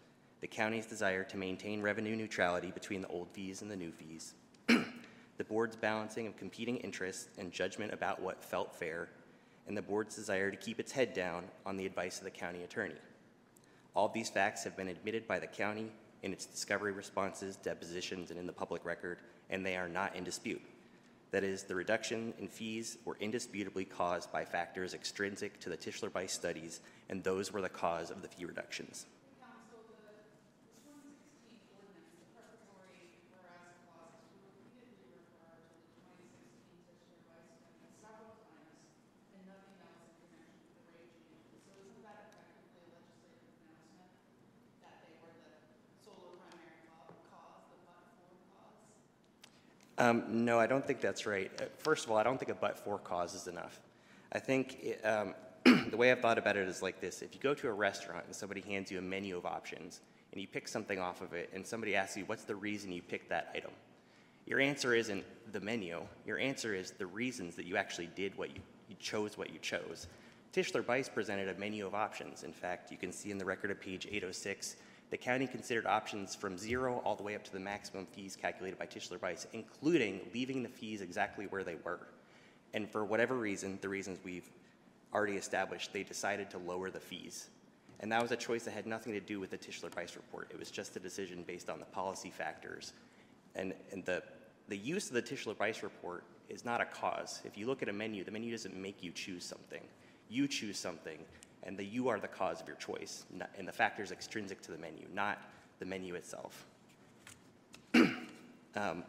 [0.42, 4.34] the county's desire to maintain revenue neutrality between the old fees and the new fees,
[4.68, 9.10] the board's balancing of competing interests and judgment about what felt fair,
[9.68, 12.64] and the board's desire to keep its head down on the advice of the county
[12.64, 12.96] attorney.
[13.96, 15.92] All of these facts have been admitted by the county
[16.24, 20.24] in its discovery responses, depositions, and in the public record, and they are not in
[20.24, 20.62] dispute.
[21.32, 26.12] That is, the reduction in fees were indisputably caused by factors extrinsic to the Tischler
[26.12, 29.08] Bice studies, and those were the cause of the fee reductions.
[29.39, 37.50] Counsel, the 2016 ordinance, the preparatory whereas clauses repeatedly refer to the 2016 Tischler Bice
[37.54, 38.89] Amendment several times,
[39.34, 41.62] and nothing else in connection with the rate change.
[41.62, 44.50] So isn't that effectively a legislative announcement
[44.82, 45.56] that they were the
[46.02, 48.89] sole or primary ca- cause, the but-for cause?
[50.10, 51.52] Um, no, I don't think that's right.
[51.62, 53.80] Uh, First of all, I don't think a but-for cause is enough.
[54.32, 55.36] I think it, um,
[55.89, 57.22] the way I've thought about it is like this.
[57.22, 60.41] If you go to a restaurant and somebody hands you a menu of options, and
[60.41, 63.30] you pick something off of it, and somebody asks you, what's the reason you picked
[63.30, 63.72] that item?
[64.48, 66.02] Your answer isn't the menu.
[66.26, 69.60] Your answer is the reasons that you actually did what you, you chose what you
[69.60, 70.08] chose.
[70.54, 72.43] Tischler Bice presented a menu of options.
[72.43, 74.78] In fact, you can see in the record of page 806,
[75.10, 78.78] the county considered options from zero all the way up to the maximum fees calculated
[78.78, 82.08] by Tischler Bice, including leaving the fees exactly where they were.
[82.74, 84.50] And for whatever reason, the reasons we've
[85.13, 87.50] already established, they decided to lower the fees.
[88.02, 90.50] And that was a choice that had nothing to do with the Tischler Bice report.
[90.52, 92.93] It was just a decision based on the policy factors.
[93.56, 94.24] And, and the,
[94.67, 97.41] the use of the Tischler Bice report is not a cause.
[97.43, 99.82] If you look at a menu, the menu doesn't make you choose something.
[100.30, 101.19] You choose something,
[101.63, 103.26] and the you are the cause of your choice,
[103.58, 105.41] and the factors extrinsic to the menu, not
[105.80, 106.65] the menu itself.
[108.76, 109.04] Um,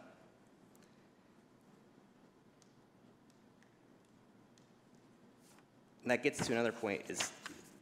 [6.03, 7.31] And that gets to another point is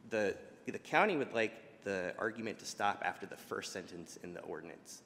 [0.09, 4.41] the, the county would like the argument to stop after the first sentence in the
[4.41, 5.01] ordinance.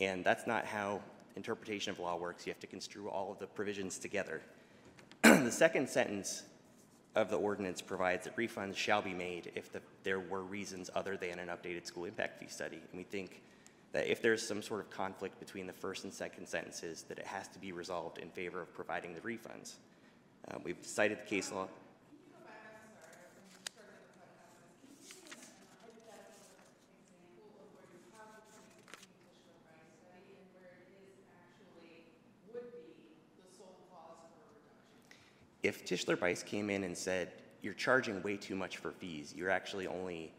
[0.00, 1.00] And that's not how
[1.36, 2.46] interpretation of law works.
[2.46, 4.42] You have to construe all of the provisions together.
[5.22, 6.42] the second sentence
[7.16, 11.16] of the ordinance provides that refunds shall be made if the, there were reasons other
[11.16, 12.76] than an updated school impact fee study.
[12.76, 13.42] And we think
[13.92, 17.26] that if there's some sort of conflict between the first and second sentences, that it
[17.26, 19.74] has to be resolved in favor of providing the refunds.
[20.48, 21.66] Uh, we've cited the case law.
[35.70, 37.30] If Tischler Bice came in and said,
[37.62, 40.32] you're charging way too much for fees, you're actually only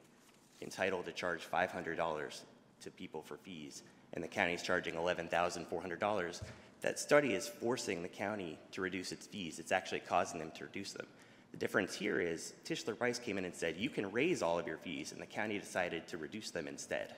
[0.61, 2.41] entitled to charge $500
[2.81, 6.41] to people for fees, and the county's charging $11,400,
[6.81, 9.57] that study is forcing the county to reduce its fees.
[9.57, 11.07] It's actually causing them to reduce them.
[11.53, 14.67] The difference here is Tischler Bice came in and said, you can raise all of
[14.67, 17.15] your fees, and the county decided to reduce them instead.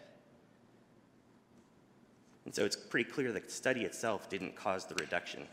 [2.45, 5.47] And so it's pretty clear that the study itself didn't cause the reduction.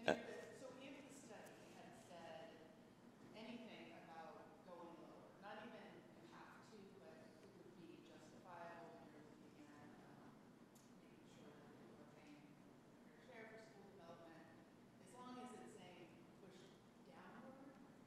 [0.00, 0.16] So
[0.80, 2.48] if the study had said
[3.36, 5.84] anything about going lower, not even
[6.16, 7.12] you have to, but
[7.44, 10.32] it would be justifiable, and you're looking at, um,
[10.96, 12.40] making sure that people are paying
[13.28, 14.40] fair share for school development,
[15.04, 16.08] as long as it's saying
[16.40, 16.56] push
[17.04, 17.60] downward,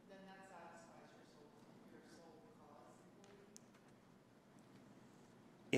[0.09, 2.97] then that satisfies your sole, your sole cause.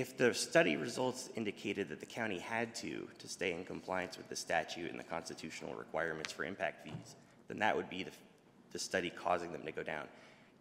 [0.06, 4.28] If the study results indicated that the county had to, to stay in compliance with
[4.28, 7.16] the statute and the constitutional requirements for impact fees,
[7.48, 8.12] then that would be the,
[8.70, 10.04] the study causing them to go down.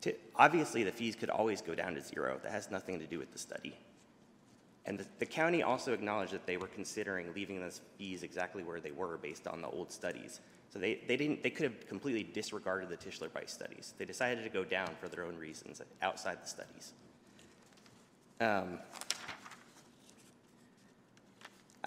[0.02, 2.40] To, obviously, the fees could always go down to zero.
[2.42, 3.76] That has nothing to do with the study.
[4.88, 8.80] And the, the county also acknowledged that they were considering leaving those fees exactly where
[8.80, 10.40] they were based on the old studies.
[10.74, 13.94] So they, they didn't, they could have completely disregarded the Tischler Bice studies.
[14.00, 16.94] They decided to go down for their own reasons outside the studies.
[18.42, 18.80] Um,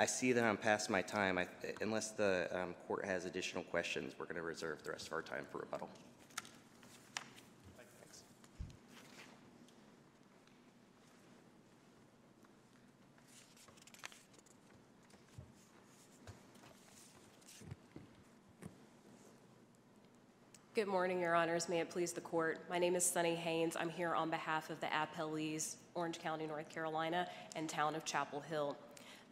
[0.00, 1.38] I see that I'm past my time.
[1.38, 1.48] I,
[1.80, 5.22] unless the um, court has additional questions, we're going to reserve the rest of our
[5.22, 5.88] time for rebuttal.
[7.76, 8.22] Thanks.
[20.76, 21.68] Good morning, Your Honors.
[21.68, 22.60] May it please the court.
[22.70, 23.74] My name is Sonny Haynes.
[23.74, 28.38] I'm here on behalf of the appellees, Orange County, North Carolina, and Town of Chapel
[28.38, 28.76] Hill.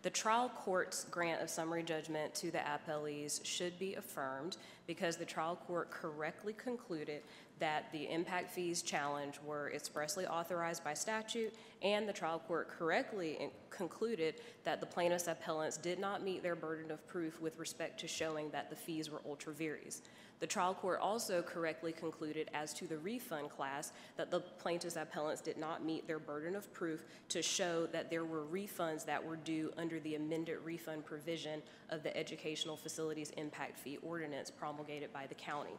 [0.06, 5.24] The trial court's grant of summary judgment to the appellees should be affirmed because the
[5.24, 7.22] trial court correctly concluded
[7.58, 13.50] that the impact fees challenge were expressly authorized by statute, and the trial court correctly
[13.70, 18.06] concluded that the plaintiffs' appellants did not meet their burden of proof with respect to
[18.06, 20.02] showing that the fees were ultra vires.
[20.38, 25.40] The trial court also correctly concluded as to the refund class that the plaintiffs' appellants
[25.40, 29.36] did not meet their burden of proof to show that there were refunds that were
[29.36, 35.26] due under the amended refund provision of the Educational Facilities Impact Fee Ordinance promulgated by
[35.26, 35.78] the county.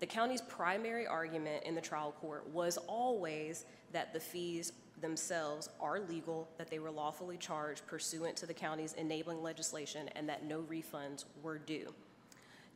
[0.00, 6.00] The county's primary argument in the trial court was always that the fees themselves are
[6.00, 10.62] legal, that they were lawfully charged pursuant to the county's enabling legislation, and that no
[10.62, 11.92] refunds were due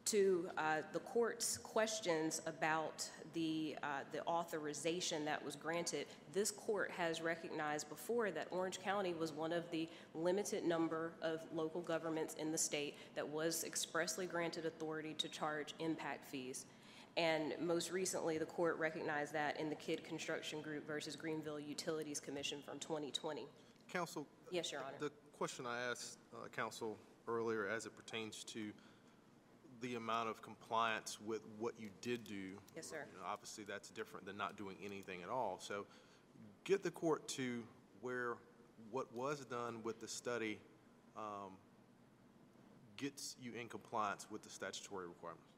[0.06, 6.90] to uh, the court's questions about the, uh, the authorization that was granted, this court
[6.90, 12.34] has recognized before that Orange County was one of the limited number of local governments
[12.34, 16.66] in the state that was expressly granted authority to charge impact fees.
[17.16, 22.18] And most recently, the court recognized that in the Kidd Construction Group versus Greenville Utilities
[22.18, 23.46] Commission from 2020.
[23.92, 24.96] Counsel, Yes, Your Honor.
[24.98, 26.98] the question I asked uh, counsel
[27.28, 28.72] earlier as it pertains to
[29.80, 32.58] the amount of compliance with what you did do.
[32.74, 33.04] Yes, sir.
[33.12, 35.58] you know, Obviously, that's different than not doing anything at all.
[35.60, 35.86] So
[36.64, 37.62] get the court to
[38.00, 38.34] where
[38.90, 40.58] what was done with the study
[41.16, 41.52] um,
[42.96, 45.53] gets you in compliance with the statutory requirements.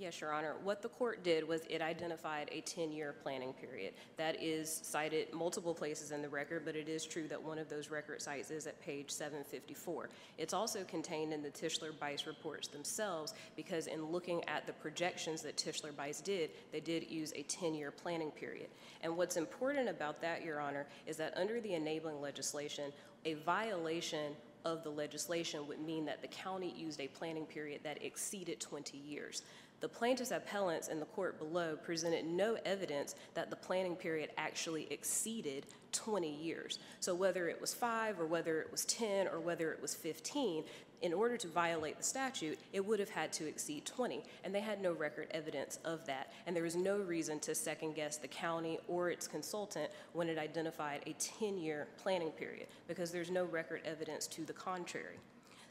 [0.00, 0.54] Yes, Your Honor.
[0.64, 3.92] What the court did was it identified a 10-year planning period.
[4.16, 7.68] That is cited multiple places in the record, but it is true that one of
[7.68, 10.08] those record cites is at page 754.
[10.38, 15.58] It's also contained in the Tischler-Bice reports themselves because in looking at the projections that
[15.58, 18.68] Tischler-Bice did, they did use a 10-year planning period.
[19.02, 22.90] And what's important about that, Your Honor, is that under the enabling legislation,
[23.26, 24.32] a violation
[24.64, 28.98] of the legislation would mean that the county used a planning period that exceeded 20
[28.98, 29.42] years.
[29.80, 34.86] The plaintiff's appellants in the court below presented no evidence that the planning period actually
[34.90, 36.78] exceeded 20 years.
[37.00, 40.64] So whether it was five or whether it was 10 or whether it was 15,
[41.02, 44.60] in order to violate the statute, it would have had to exceed 20, and they
[44.60, 46.30] had no record evidence of that.
[46.46, 50.36] And there was no reason to second guess the county or its consultant when it
[50.36, 55.16] identified a 10-year planning period, because there's no record evidence to the contrary.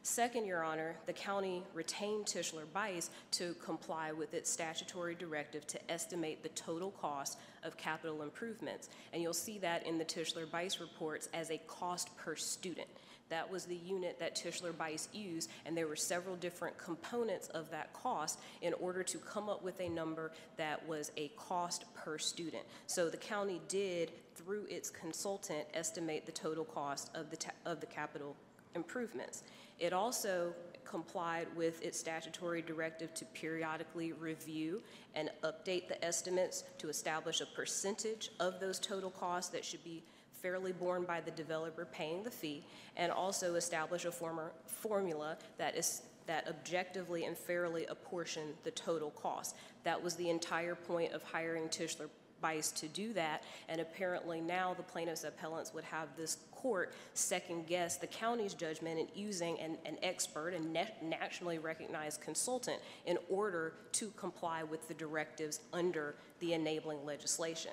[0.01, 5.91] Second, Your Honor, the county retained Tischler Bice to comply with its statutory directive to
[5.91, 8.89] estimate the total cost of capital improvements.
[9.11, 12.87] And you'll see that in the Tischler Bice reports as a cost per student.
[13.27, 17.69] That was the unit that Tischler Bice used, and there were several different components of
[17.69, 22.17] that cost in order to come up with a number that was a cost per
[22.17, 22.63] student.
[22.87, 27.85] So the county did, through its consultant, estimate the total cost of the, of the
[27.85, 28.35] capital
[28.73, 29.43] improvements.
[29.79, 30.53] It also
[30.85, 34.81] complied with its statutory directive to periodically review
[35.13, 40.03] and update the estimates to establish a percentage of those total costs that should be
[40.41, 42.63] fairly borne by the developer paying the fee,
[42.97, 49.09] and also establish a former formula that is that objectively and fairly apportion the total
[49.11, 49.55] cost.
[49.83, 52.07] That was the entire point of hiring Tischler
[52.41, 57.97] To do that, and apparently now the plaintiffs' appellants would have this court second guess
[57.97, 63.73] the county's judgment in using an, an expert and na- nationally recognized consultant in order
[63.91, 67.71] to comply with the directives under the enabling legislation.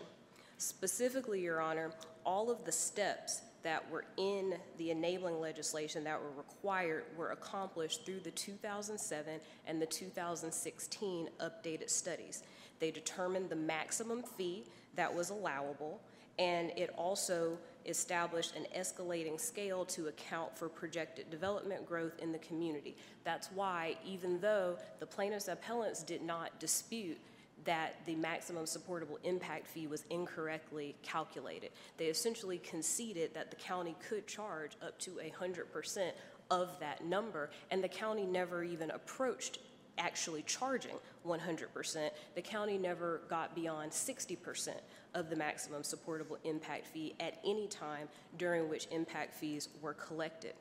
[0.58, 1.92] Specifically, Your Honor,
[2.24, 8.04] all of the steps that were in the enabling legislation that were required were accomplished
[8.04, 12.42] through the 2007 and the 2016 updated studies.
[12.78, 16.00] They determined the maximum fee that was allowable,
[16.38, 22.38] and it also established an escalating scale to account for projected development growth in the
[22.38, 22.96] community.
[23.24, 27.18] That's why, even though the plaintiffs' appellants did not dispute
[27.64, 31.70] that the maximum supportable impact fee was incorrectly calculated.
[31.96, 36.10] They essentially conceded that the county could charge up to 100%
[36.50, 39.58] of that number, and the county never even approached
[39.98, 42.10] actually charging 100%.
[42.34, 44.74] The county never got beyond 60%
[45.14, 50.54] of the maximum supportable impact fee at any time during which impact fees were collected.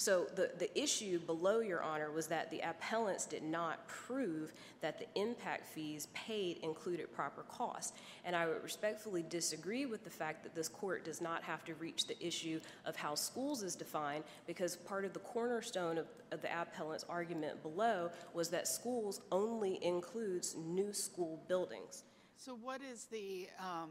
[0.00, 4.98] So the, the issue below, Your Honor, was that the appellants did not prove that
[4.98, 7.92] the impact fees paid included proper costs.
[8.24, 11.74] And I would respectfully disagree with the fact that this court does not have to
[11.74, 16.40] reach the issue of how schools is defined, because part of the cornerstone of, of
[16.40, 22.04] the appellant's argument below was that schools only includes new school buildings.
[22.38, 23.90] So what is the, um,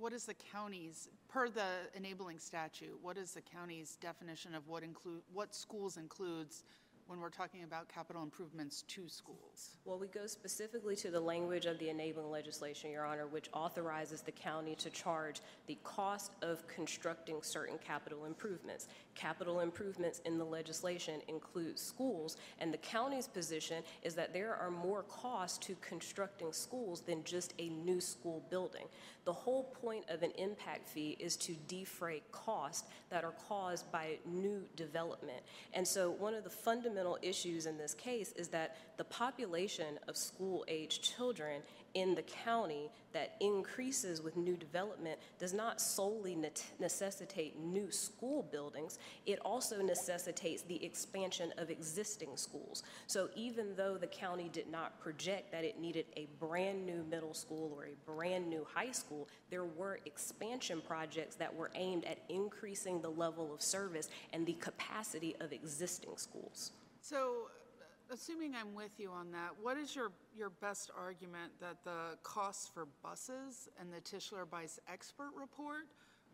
[0.00, 4.82] what is the county's, per the enabling statute, what is the county's definition of what
[4.82, 6.64] include, what schools includes
[7.06, 9.76] when we're talking about capital improvements to schools?
[9.84, 14.22] Well, we go specifically to the language of the enabling legislation, Your Honor, which authorizes
[14.22, 18.88] the county to charge the cost of constructing certain capital improvements.
[19.14, 24.70] Capital improvements in the legislation include schools, and the county's position is that there are
[24.70, 28.86] more costs to constructing schools than just a new school building.
[29.24, 34.18] The whole point of an impact fee is to defray costs that are caused by
[34.24, 35.42] new development.
[35.72, 40.16] And so one of the fundamental issues in this case is that the population of
[40.16, 41.62] school-age children
[41.94, 48.42] in the county that increases with new development does not solely ne- necessitate new school
[48.52, 52.82] buildings, it also necessitates the expansion of existing schools.
[53.06, 57.72] So even though the county did not project that it needed a brand-new middle school
[57.74, 63.10] or a brand-new high school, there were expansion projects that were aimed at increasing the
[63.10, 66.72] level of service and the capacity of existing schools.
[67.08, 71.84] So, uh, assuming I'm with you on that, what is your, your best argument that
[71.84, 75.86] the costs for buses and the Tischler Bice expert report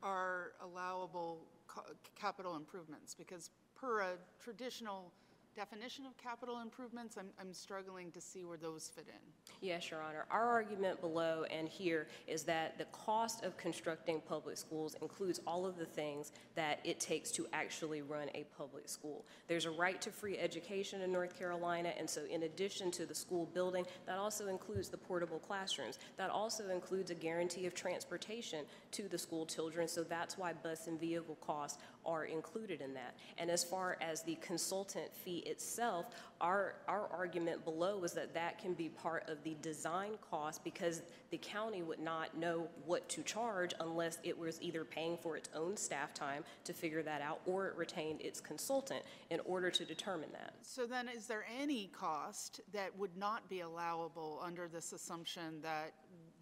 [0.02, 1.82] are allowable ca-
[2.18, 3.14] capital improvements?
[3.14, 5.12] Because per a traditional
[5.54, 7.16] definition of capital improvements?
[7.18, 9.20] I'm, I'm struggling to see where those fit in.
[9.60, 10.24] Yes, Your Honor.
[10.30, 15.66] Our argument below and here is that the cost of constructing public schools includes all
[15.66, 19.24] of the things that it takes to actually run a public school.
[19.48, 23.14] There's a right to free education in North Carolina, and so in addition to the
[23.14, 25.98] school building, that also includes the portable classrooms.
[26.16, 30.86] That also includes a guarantee of transportation to the school children, so that's why bus
[30.86, 33.16] and vehicle costs are included in that.
[33.38, 36.06] And as far as the consultant fee itself,
[36.40, 41.02] our, our argument below is that that can be part of the design cost because
[41.30, 45.48] the county would not know what to charge unless it was either paying for its
[45.54, 49.84] own staff time to figure that out or it retained its consultant in order to
[49.84, 50.54] determine that.
[50.62, 55.92] So then, is there any cost that would not be allowable under this assumption that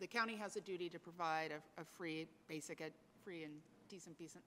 [0.00, 2.92] the county has a duty to provide a, a free, basic, ed,
[3.22, 3.52] free and
[3.88, 4.42] decent, decent,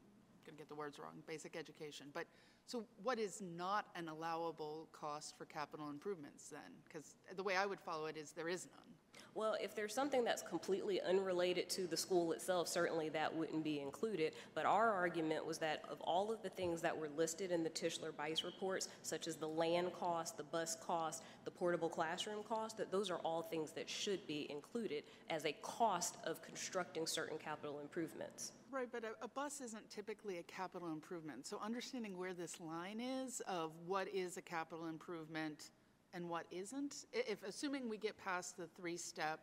[0.46, 2.08] gonna get the words wrong, basic education?
[2.14, 2.26] But,
[2.66, 6.62] so what is not an allowable cost for capital improvements then?
[6.86, 8.94] Because the way I would follow it is there is none.
[9.36, 13.80] Well, if there's something that's completely unrelated to the school itself, certainly that wouldn't be
[13.80, 14.34] included.
[14.54, 17.70] But our argument was that of all of the things that were listed in the
[17.70, 22.78] Tischler Bice reports, such as the land cost, the bus cost, the portable classroom cost,
[22.78, 27.40] that those are all things that should be included as a cost of constructing certain
[27.40, 28.52] capital improvements.
[28.72, 31.48] Right, but a, a bus isn't typically a capital improvement.
[31.48, 35.72] So understanding where this line is of what is a capital improvement
[36.14, 39.40] and what isn't, if, assuming we get past the three-step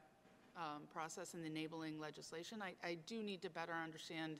[0.56, 4.38] um, process the enabling legislation, I, I do need to better understand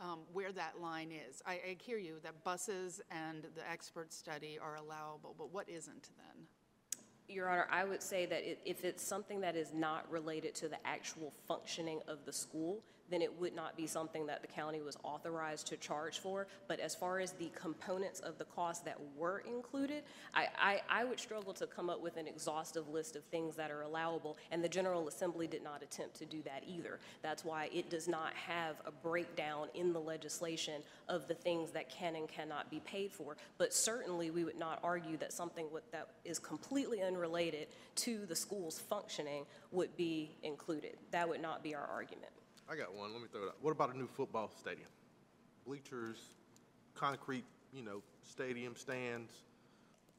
[0.00, 1.42] um, where that line is.
[1.46, 6.10] I, I hear you that buses and the expert study are allowable, but what isn't
[6.16, 6.46] then?
[7.28, 10.76] Your Honor, I would say that if it's something that is not related to the
[10.86, 14.96] actual functioning of the school, then it would not be something that the county was
[15.02, 16.46] authorized to charge for.
[16.68, 21.04] But as far as the components of the cost that were included, I, I, I
[21.04, 24.64] would struggle to come up with an exhaustive list of things that are allowable, and
[24.64, 26.98] the General Assembly did not attempt to do that either.
[27.22, 31.90] That's why it does not have a breakdown in the legislation of the things that
[31.90, 33.36] can and cannot be paid for.
[33.58, 38.36] But certainly, we would not argue that something with, that is completely unrelated to the
[38.36, 40.96] school's functioning would be included.
[41.10, 42.30] That would not be our argument.
[42.70, 43.56] I got one, let me throw it out.
[43.60, 44.88] What about a new football stadium?
[45.66, 46.16] Bleachers,
[46.94, 49.32] concrete, you know, stadium stands,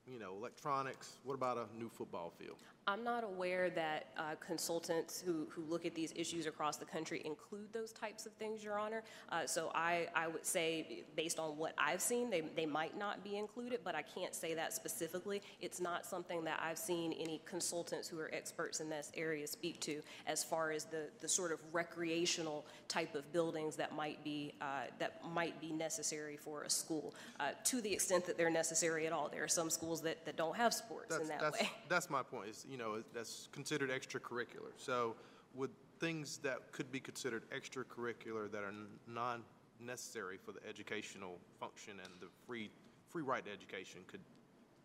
[0.07, 2.57] you know, electronics, what about a new football field?
[2.87, 7.19] I'm not aware that uh, consultants who, who look at these issues across the country
[7.25, 9.01] include those types of things, Your Honor.
[9.31, 13.23] Uh, So I, I would say, based on what I've seen, they, they might not
[13.23, 15.41] be included, but I can't say that specifically.
[15.61, 19.79] It's not something that I've seen any consultants who are experts in this area speak
[19.81, 24.53] to as far as the, the sort of recreational type of buildings that might be,
[24.61, 24.65] uh,
[24.99, 29.11] that might be necessary for a school, uh, to the extent that they're necessary at
[29.11, 29.27] all.
[29.27, 31.71] There are some schools that, that don't have sports in That's- that that's- way.
[31.89, 34.71] That's my point, is, you know, that's considered extracurricular.
[34.77, 35.15] So
[35.53, 38.73] would things that could be considered extracurricular that are
[39.07, 42.69] non-necessary for the educational function and the free,
[43.09, 44.21] free right to education, could,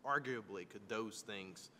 [0.04, 1.70] arguably, could those things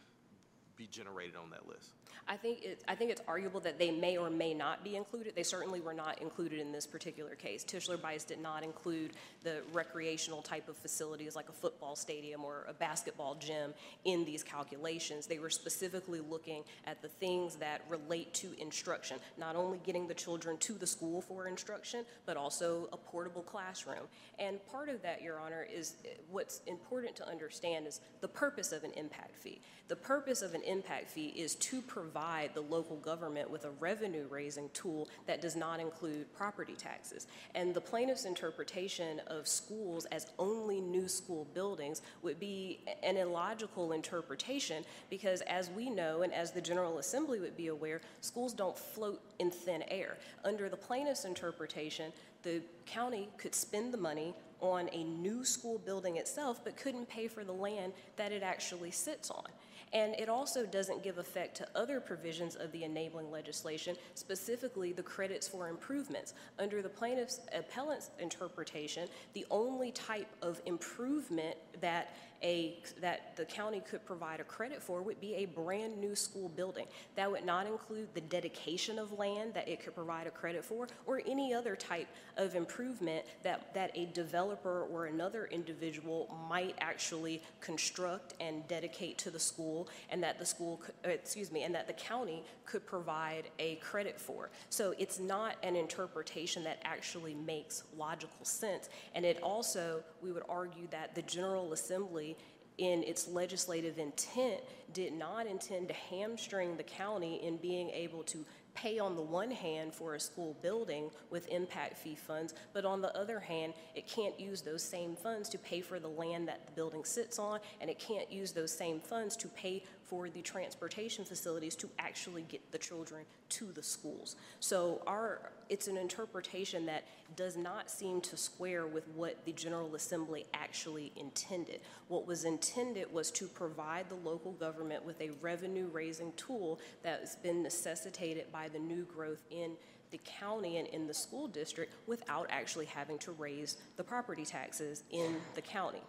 [0.80, 1.90] be generated on that list?
[2.26, 5.34] I think I think it's arguable that they may or may not be included.
[5.34, 7.64] They certainly were not included in this particular case.
[7.64, 9.12] Tischler Bice did not include
[9.42, 13.74] the recreational type of facilities like a football stadium or a basketball gym
[14.04, 15.26] in these calculations.
[15.26, 20.14] They were specifically looking at the things that relate to instruction, not only getting the
[20.14, 24.06] children to the school for instruction, but also a portable classroom.
[24.38, 28.72] And part of that, Your Honor, is eh, what's important to understand is the purpose
[28.72, 29.60] of an impact fee.
[29.88, 34.70] The purpose of an impact fee is to provide the local government with a revenue-raising
[34.72, 37.26] tool that does not include property taxes.
[37.54, 43.92] And the plaintiff's interpretation of schools as only new school buildings would be an illogical
[43.92, 48.78] interpretation because as we know and as the General Assembly would be aware, schools don't
[48.78, 50.16] float in thin air.
[50.44, 52.12] Under the plaintiff's interpretation,
[52.42, 57.28] the county could spend the money on a new school building itself, but couldn't pay
[57.28, 59.44] for the land that it actually sits on.
[59.92, 65.02] And it also doesn't give effect to other provisions of the enabling legislation, specifically the
[65.02, 66.34] credits for improvements.
[66.58, 73.80] Under the plaintiff's appellant's interpretation, the only type of improvement that a, that the county
[73.80, 76.86] could provide a credit for would be a brand-new school building.
[77.16, 80.88] That would not include the dedication of land that it could provide a credit for,
[81.06, 87.42] or any other type of improvement that, that a developer or another individual might actually
[87.60, 91.86] construct and dedicate to the school, and that the school, uh, excuse me, and that
[91.86, 94.50] the county could provide a credit for.
[94.70, 98.88] So it's not an interpretation that actually makes logical sense.
[99.14, 102.29] And it also, we would argue that the General Assembly
[102.78, 104.60] in its legislative intent,
[104.92, 109.50] did not intend to hamstring the county in being able to pay on the one
[109.50, 114.06] hand for a school building with impact fee funds, but on the other hand, it
[114.06, 117.60] can't use those same funds to pay for the land that the building sits on,
[117.80, 122.42] and it can't use those same funds to pay for the transportation facilities to actually
[122.42, 124.34] get the children to the schools.
[124.58, 127.04] So our, it's an interpretation that
[127.36, 131.80] does not seem to square with what the General Assembly actually intended.
[132.08, 137.62] What was intended was to provide the local government with a revenue-raising tool that's been
[137.62, 139.76] necessitated by the new growth in
[140.10, 145.04] the county and in the school district without actually having to raise the property taxes
[145.12, 146.02] in the county.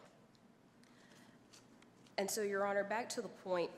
[2.17, 3.69] And so, Your Honor, back to the point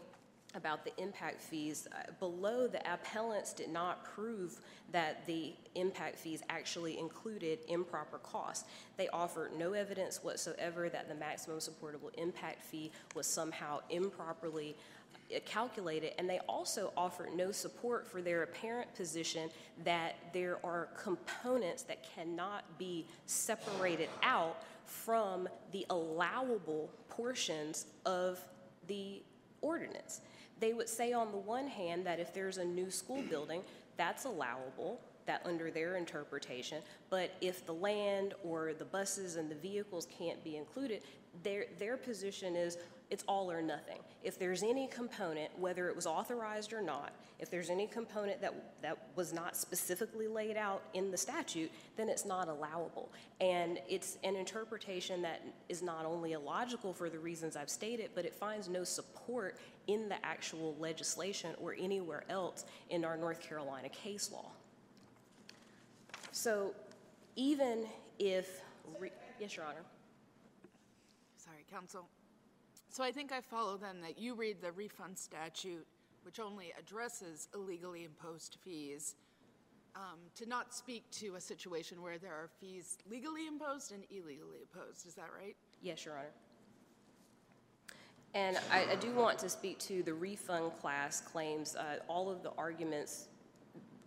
[0.56, 4.60] about the impact fees, uh, below the appellants did not prove
[4.92, 8.66] that the impact fees actually included improper costs.
[8.98, 14.76] They offered no evidence whatsoever that the maximum supportable impact fee was somehow improperly
[15.36, 19.50] uh, calculated, and they also offered no support for their apparent position
[19.84, 28.40] that there are components that cannot be separated out from the allowable portions of
[28.88, 29.24] the
[29.62, 30.22] ordinance.
[30.64, 33.64] They would say on the one hand that if there's a new school building,
[33.98, 39.56] that's allowable, that under their interpretation, but if the land or the buses and the
[39.56, 41.02] vehicles can't be included,
[41.44, 42.78] their, their position is
[43.14, 44.00] it's all or nothing.
[44.24, 48.82] If there's any component, whether it was authorized or not, if there's any component that,
[48.82, 53.12] that was not specifically laid out in the statute, then it's not allowable.
[53.40, 58.26] And it's an interpretation that is not only illogical for the reasons I've stated, but
[58.26, 63.90] it finds no support in the actual legislation or anywhere else in our North Carolina
[63.90, 64.50] case law.
[66.32, 66.74] So
[67.36, 67.86] even
[68.18, 68.62] if,
[69.40, 69.84] yes, Your Honor.
[71.38, 72.08] Sorry, counsel.
[72.94, 75.88] So I think I follow then that you read the refund statute,
[76.22, 79.16] which only addresses illegally imposed fees,
[79.96, 84.60] um, to not speak to a situation where there are fees legally imposed and illegally
[84.62, 85.08] imposed.
[85.08, 85.56] Is that right?
[85.82, 86.28] Yes, Your Honor.
[88.36, 91.76] And I, I do want to speak to the refund class claims.
[91.76, 93.28] Uh, all of the arguments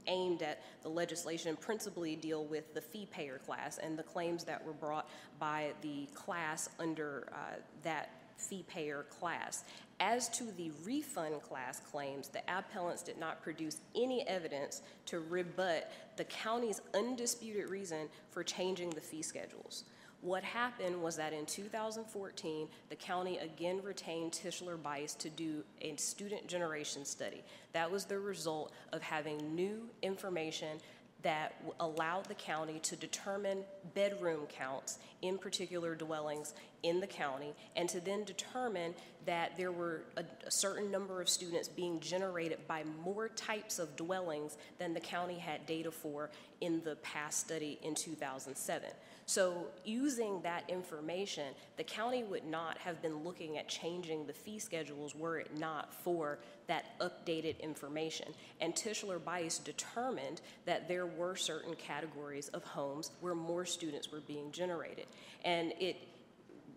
[0.06, 4.64] aimed at the legislation principally deal with the fee payer class and the claims that
[4.64, 5.08] were brought
[5.40, 9.64] by the class under uh, that fee payer class.
[9.98, 15.90] As to the refund class claims, the appellants did not produce any evidence to rebut
[16.16, 19.84] the county's undisputed reason for changing the fee schedules.
[20.22, 25.94] What happened was that in 2014, the county again retained Tischler Bice to do a
[25.96, 27.44] student generation study.
[27.72, 30.78] That was the result of having new information
[31.22, 33.64] that allowed the county to determine
[33.94, 38.94] bedroom counts in particular dwellings in the county and to then determine
[39.24, 43.96] that there were a, a, certain number of students being generated by more types of
[43.96, 48.88] dwellings than the county had data for in the past study in 2007.
[49.28, 54.60] So, using that information, the county would not have been looking at changing the fee
[54.60, 58.28] schedules were it not for that updated information.
[58.60, 64.20] And Tischler Bice determined that there were certain categories of homes where more students were
[64.20, 65.06] being generated.
[65.44, 65.96] And it,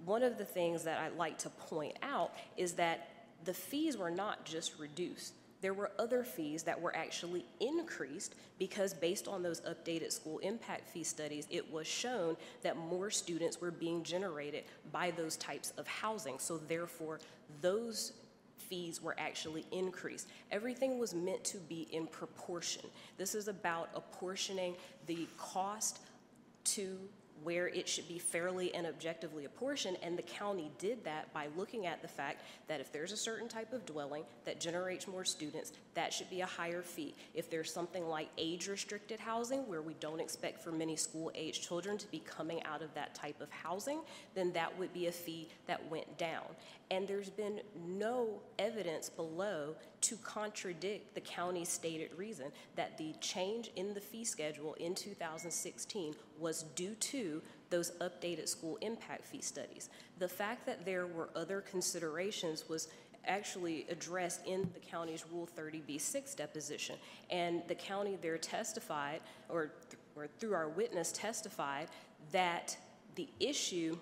[0.04, 3.10] one of the things that I'd like to point out is that
[3.46, 8.94] the fees were not just reduced there were other fees that were actually increased because
[8.94, 13.72] based on those updated school impact fee studies, it was shown that more students were
[13.72, 16.40] being generated by those types of housing.
[16.40, 17.20] So therefore,
[17.62, 18.14] those
[18.58, 20.28] fees were actually increased.
[20.52, 22.84] Everything was meant to be in proportion.
[23.18, 24.76] This is about apportioning
[25.08, 26.00] the cost
[26.66, 26.98] to
[27.44, 31.86] where it should be fairly and objectively apportioned, and the county did that by looking
[31.86, 35.72] at the fact that if there's a certain type of dwelling that generates more students,
[35.94, 37.16] that should be a higher fee.
[37.34, 42.08] If there's something like age-restricted housing, where we don't expect for many school-age children to
[42.12, 44.02] be coming out of that type of housing,
[44.36, 46.46] then that would be a fee that went down.
[46.92, 53.70] And there's been no evidence below to contradict the county's stated reason that the change
[53.76, 59.90] in the fee schedule in 2016 was due to those updated school impact fee studies.
[60.18, 62.88] The fact that there were other considerations was
[63.26, 66.96] actually addressed in the county's Rule 30B6 deposition.
[67.30, 71.90] And the county there testified, or, th- or through our witness testified,
[72.32, 72.76] that
[73.16, 73.98] the issue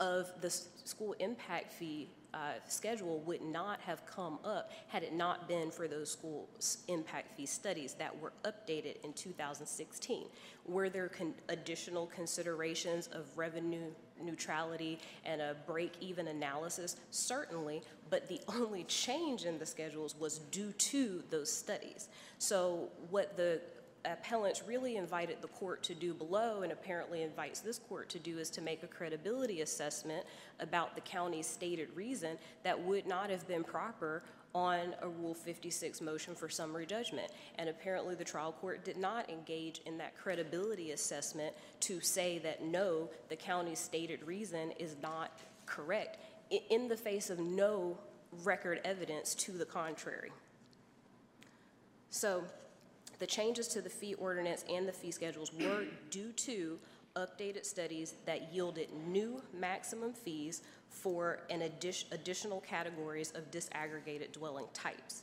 [0.00, 5.46] of the school impact fee uh, schedule would not have come up had it not
[5.48, 6.48] been for those school
[6.88, 10.26] impact fee studies that were updated in 2016.
[10.66, 13.84] Were there con- additional considerations of revenue
[14.20, 16.96] neutrality and a break-even analysis?
[17.10, 22.08] Certainly, but the only change in the schedules was due to those studies.
[22.38, 23.60] So what the
[24.04, 28.38] appellants really invited the court to do below and apparently invites this court to do
[28.38, 30.24] is to make a credibility assessment
[30.60, 34.22] about the county's stated reason that would not have been proper
[34.54, 37.30] on a Rule 56 motion for summary judgment.
[37.58, 42.62] And apparently, the trial court did not engage in that credibility assessment to say that,
[42.62, 46.18] no, the county's stated reason is not correct,
[46.70, 47.98] in the face of no
[48.44, 50.30] record evidence to the contrary.
[52.10, 52.44] So
[53.18, 56.78] the changes to the fee ordinance and the fee schedules were due to
[57.16, 64.66] updated studies that yielded new maximum fees for an addition, additional categories of disaggregated dwelling
[64.72, 65.22] types.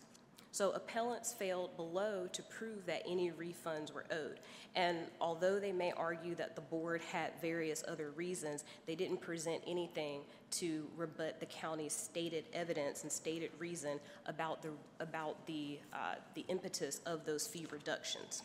[0.53, 4.41] So appellants failed below to prove that any refunds were owed.
[4.75, 9.63] And although they may argue that the board had various other reasons, they didn't present
[9.65, 10.21] anything
[10.51, 16.43] to rebut the county's stated evidence and stated reason about the, about the, uh, the
[16.49, 18.43] impetus of those fee reductions.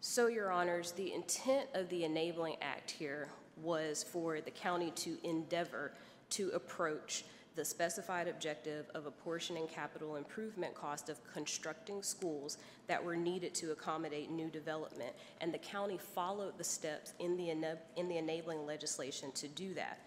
[0.00, 3.28] So, Your Honors, the intent of the Enabling Act here
[3.62, 5.92] was for the county to endeavor
[6.30, 7.24] to approach
[7.54, 13.72] the specified objective of apportioning capital improvement cost of constructing schools that were needed to
[13.72, 15.12] accommodate new development.
[15.40, 20.00] And the county followed the steps in the, in the enabling legislation to do that.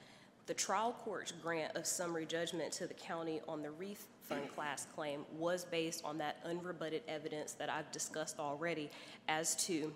[0.47, 5.25] The trial court's grant of summary judgment to the county on the refund class claim
[5.37, 8.91] was based on that unrebutted evidence that I've discussed already
[9.27, 9.91] as to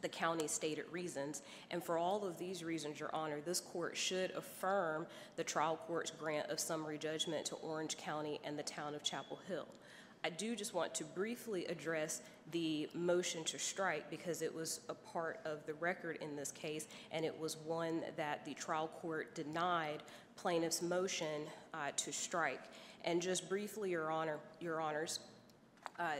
[0.00, 1.42] the county's stated reasons.
[1.70, 6.10] And for all of these reasons, Your Honor, this court should affirm the trial court's
[6.10, 9.66] grant of summary judgment to Orange County and the town of Chapel Hill.
[10.24, 14.94] I do just want to briefly address the motion to strike because it was a
[14.94, 19.34] part of the record in this case, and it was one that the trial court
[19.34, 20.02] denied
[20.36, 21.42] plaintiff's motion
[21.72, 22.62] uh, to strike.
[23.04, 25.20] And just briefly, Your Honor, Your Honors,
[25.98, 26.12] uh,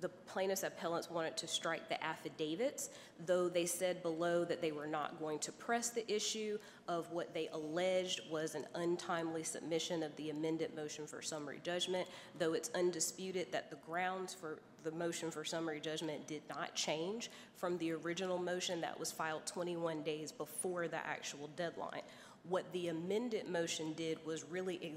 [0.00, 2.90] the plaintiff's appellants wanted to strike the affidavits,
[3.26, 7.34] though they said below that they were not going to press the issue of what
[7.34, 12.70] they alleged was an untimely submission of the amended motion for summary judgment, though it's
[12.74, 17.92] undisputed that the grounds for the motion for summary judgment did not change from the
[17.92, 22.02] original motion that was filed 21 days before the actual deadline.
[22.48, 24.94] What the amended motion did was really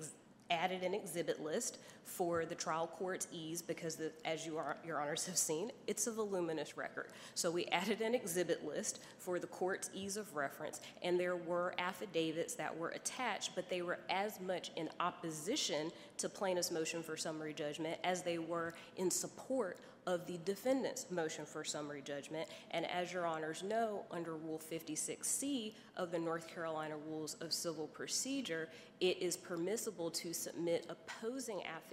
[0.49, 4.99] added an exhibit list for the trial court's ease because, the, as you are, your
[5.01, 7.08] honors have seen, it's a voluminous record.
[7.36, 11.74] So we added an exhibit list for the court's ease of reference, and there were
[11.78, 17.18] affidavits that were attached, but they were as much in opposition to plaintiff's motion for
[17.18, 22.47] summary judgment as they were in support of the defendant's motion for summary judgment.
[22.72, 27.88] And as your honors know, under Rule 56C of the North Carolina Rules of Civil
[27.88, 31.93] Procedure, it is permissible to submit opposing affidavits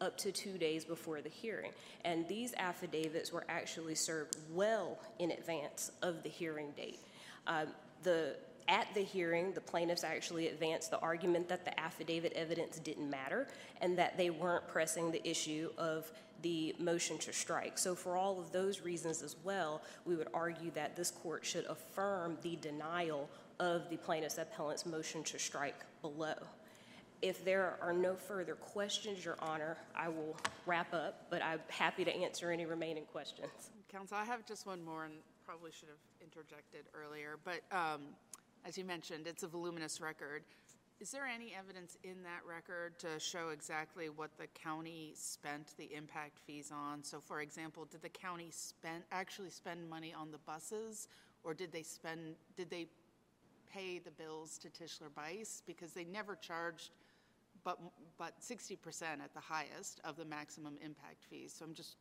[0.00, 1.72] up to two days before the hearing.
[2.04, 7.00] And these affidavits were actually served well in advance of the hearing date.
[7.46, 7.68] Um,
[8.02, 8.36] the
[8.68, 13.48] at the hearing, the plaintiffs actually advanced the argument that the affidavit evidence didn't matter
[13.80, 16.10] and that they weren't pressing the issue of
[16.42, 17.78] the motion to strike.
[17.78, 21.64] So, for all of those reasons as well, we would argue that this court should
[21.66, 23.28] affirm the denial
[23.60, 26.34] of the plaintiff's appellant's motion to strike below.
[27.22, 32.04] If there are no further questions, Your Honor, I will wrap up, but I'm happy
[32.04, 33.70] to answer any remaining questions.
[33.88, 35.14] Counsel, I have just one more and
[35.46, 38.00] probably should have interjected earlier, but um,
[38.64, 40.42] as you mentioned, it's a voluminous record.
[40.98, 45.94] Is there any evidence in that record to show exactly what the county spent the
[45.94, 47.04] impact fees on?
[47.04, 51.06] So for example, did the county spend, actually spend money on the buses?
[51.44, 52.86] Or did they spend, did they
[53.72, 55.62] pay the bills to Tischler Bice?
[55.66, 56.90] Because they never charged
[57.64, 57.78] but,
[58.18, 61.54] but 60% at the highest of the maximum impact fees.
[61.56, 61.96] So I'm just,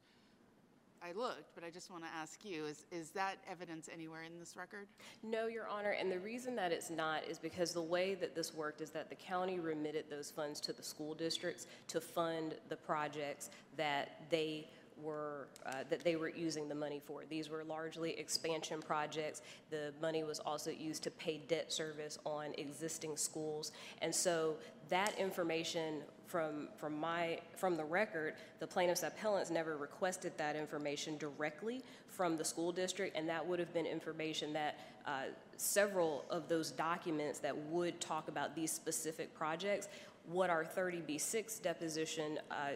[1.04, 4.40] I looked, but I just want to ask you, is, is that evidence anywhere in
[4.40, 4.88] this record?
[5.24, 8.54] No, Your Honor, and the reason that it's not is because the way that this
[8.54, 12.76] worked is that the county remitted those funds to the school districts to fund the
[12.76, 14.68] projects that they
[15.04, 17.24] were, uh, that they were using the money for.
[17.30, 19.42] These were largely expansion projects.
[19.70, 23.72] The money was also used to pay debt service on existing schools.
[24.02, 24.56] And so
[24.90, 31.18] that information from, from my, from the record, the plaintiff's appellants never requested that information
[31.18, 35.24] directly from the school district, and that would have been information that uh,
[35.58, 39.88] several of those documents that would talk about these specific projects,
[40.28, 42.72] what our 30B6 deposition uh,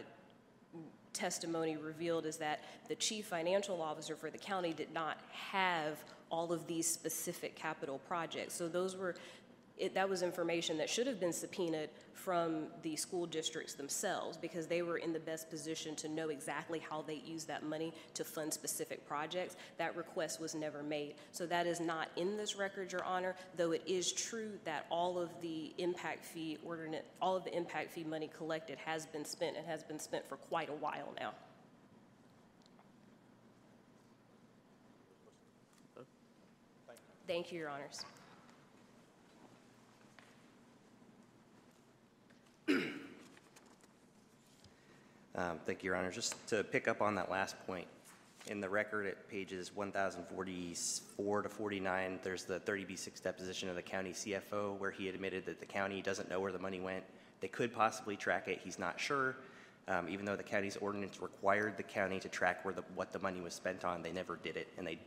[1.16, 6.52] testimony revealed is that the chief financial officer for the county did not have all
[6.52, 8.54] of these specific capital projects.
[8.54, 9.14] So those were,
[9.78, 14.66] it, that was information that should have been subpoenaed from the school districts themselves because
[14.66, 18.24] they were in the best position to know exactly how they use that money to
[18.24, 19.56] fund specific projects.
[19.76, 21.14] That request was never made.
[21.30, 25.18] So that is not in this record, Your Honor, though it is true that all
[25.18, 29.56] of the impact fee ordinance, all of the impact fee money collected has been spent
[29.56, 31.32] and has been spent for quite a while now.
[37.26, 38.04] Thank you, Your Honors.
[45.36, 46.10] Um, Thank you, Your Honor.
[46.10, 47.86] Just to pick up on that last point,
[48.46, 54.12] in the record at pages 1,044 to 49, there's the 30B6 deposition of the county
[54.12, 57.04] CFO where he admitted that the county doesn't know where the money went.
[57.40, 59.36] They could possibly track it, he's not sure.
[59.88, 63.18] Um, Even though the county's ordinance required the county to track where the, what the
[63.18, 64.68] money was spent on, they never did it.
[64.78, 64.98] And they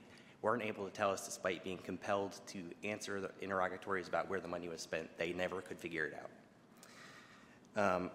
[0.41, 4.47] weren't able to tell us despite being compelled to answer the interrogatories about where the
[4.47, 5.09] money was spent.
[5.17, 7.95] They never could figure it out.
[7.95, 8.11] Um,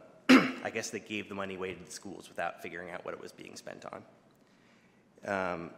[0.62, 3.20] I guess they gave the money away to the schools without figuring out what it
[3.20, 4.03] was being spent on.
[5.26, 5.70] Um,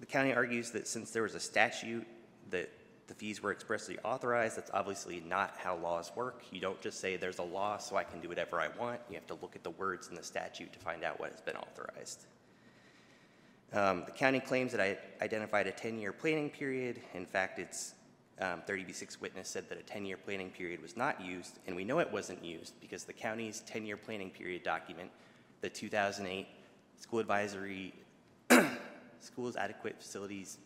[0.00, 2.06] The county argues that since there was a statute
[2.50, 2.70] that
[3.08, 6.44] the fees were expressly authorized, that's obviously not how laws work.
[6.52, 9.00] You don't just say there's a law, so I can do whatever I want.
[9.08, 11.40] You have to look at the words in the statute to find out what has
[11.40, 12.26] been authorized.
[13.72, 17.00] Um, The county claims that I identified a 10-year planning period.
[17.14, 17.94] In fact, its
[18.40, 21.98] um, 30B6 witness said that a 10-year planning period was not used, and we know
[21.98, 25.10] it wasn't used because the county's 10-year planning period document,
[25.60, 26.46] the 2008
[26.96, 27.94] School Advisory,
[29.20, 30.58] Schools Adequate Facilities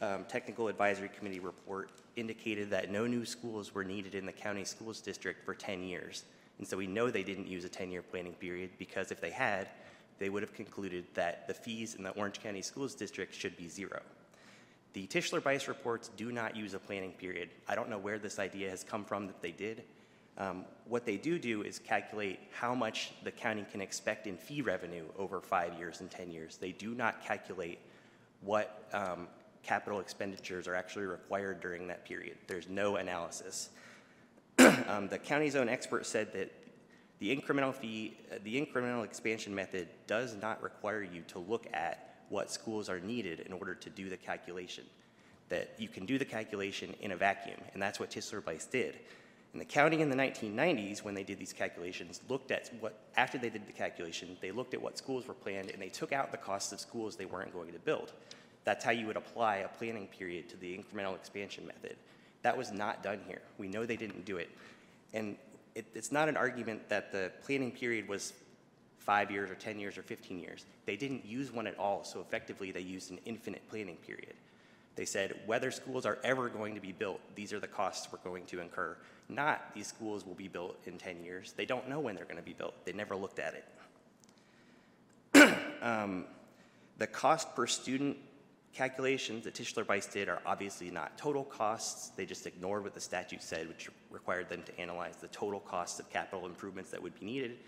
[0.00, 4.64] um, Technical Advisory Committee report indicated that no new schools were needed in the county
[4.64, 6.24] schools district for 10 years.
[6.58, 9.68] And so we know they didn't use a 10-year planning period because if they had,
[10.18, 13.68] they would have concluded that the fees in the Orange County Schools District should be
[13.68, 14.00] zero.
[14.92, 17.50] The Tischler Bice reports do not use a planning period.
[17.66, 19.84] I don't know where this idea has come from that they did.
[20.38, 24.62] Um, what they do do is calculate how much the county can expect in fee
[24.62, 26.56] revenue over five years and 10 years.
[26.56, 27.78] They do not calculate
[28.40, 29.28] what um,
[29.62, 32.36] capital expenditures are actually required during that period.
[32.46, 33.70] There's no analysis.
[34.88, 36.52] um, the county's own expert said that
[37.18, 42.11] the incremental fee, uh, the incremental expansion method does not require you to look at
[42.32, 44.84] what schools are needed in order to do the calculation.
[45.50, 48.96] That you can do the calculation in a vacuum, and that's what Tischler Bice did.
[49.52, 53.36] And the county in the 1990s, when they did these calculations, looked at what, after
[53.36, 56.32] they did the calculation, they looked at what schools were planned and they took out
[56.32, 58.12] the costs of schools they weren't going to build.
[58.64, 61.96] That's how you would apply a planning period to the incremental expansion method.
[62.40, 63.42] That was not done here.
[63.58, 64.48] We know they didn't do it.
[65.12, 65.36] And
[65.74, 68.32] it, it's not an argument that the planning period was
[69.02, 70.64] five years or 10 years or 15 years.
[70.86, 74.34] They didn't use one at all, so effectively they used an infinite planning period.
[74.94, 78.18] They said whether schools are ever going to be built, these are the costs we're
[78.18, 78.96] going to incur.
[79.28, 81.52] Not these schools will be built in 10 years.
[81.52, 82.74] They don't know when they're going to be built.
[82.84, 83.54] They never looked at
[85.34, 85.58] it.
[85.82, 86.26] um,
[86.98, 88.16] the cost per student
[88.72, 92.08] calculations that Tischler Bice did are obviously not total costs.
[92.10, 96.00] They just ignored what the statute said, which required them to analyze the total costs
[96.00, 97.58] of capital improvements that would be needed.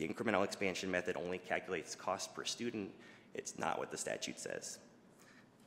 [0.00, 2.88] The incremental expansion method only calculates cost per student.
[3.34, 4.80] It's not what the statute says.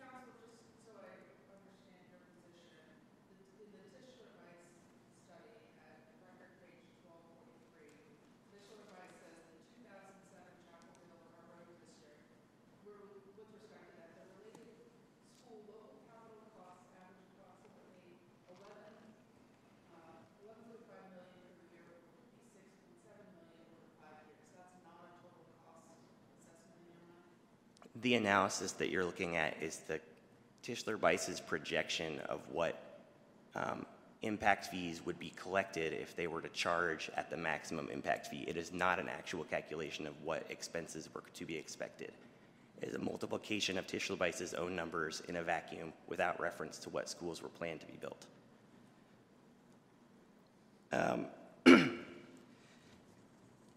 [0.01, 1.61] Counsel, just so I understand
[2.09, 2.81] your position,
[3.61, 4.73] in the Tischler Bice
[5.21, 5.53] study
[5.85, 7.93] at record page twelve forty-three,
[8.49, 12.25] Tischler Bice says the two thousand seven Chapel Hill Carrboro District,
[12.89, 14.81] were, with respect to that, the related
[15.45, 18.17] school local capital costs average approximately
[18.49, 18.97] eleven,
[19.93, 24.41] uh, eleven point five million per year, or fifty-six point seven million over five years.
[24.57, 27.33] That's not a total cost assessment in your mind?
[28.03, 29.99] The analysis that you're looking at is the
[30.61, 32.77] Tischler Bice's projection of what
[33.55, 33.85] um,
[34.23, 38.43] impact fees would be collected if they were to charge at the maximum impact fee.
[38.45, 42.11] It is not an actual calculation of what expenses were to be expected.
[42.81, 46.89] It is a multiplication of Tischler Bice's own numbers in a vacuum without reference to
[46.89, 48.25] what schools were planned to be built.
[50.91, 51.27] Um,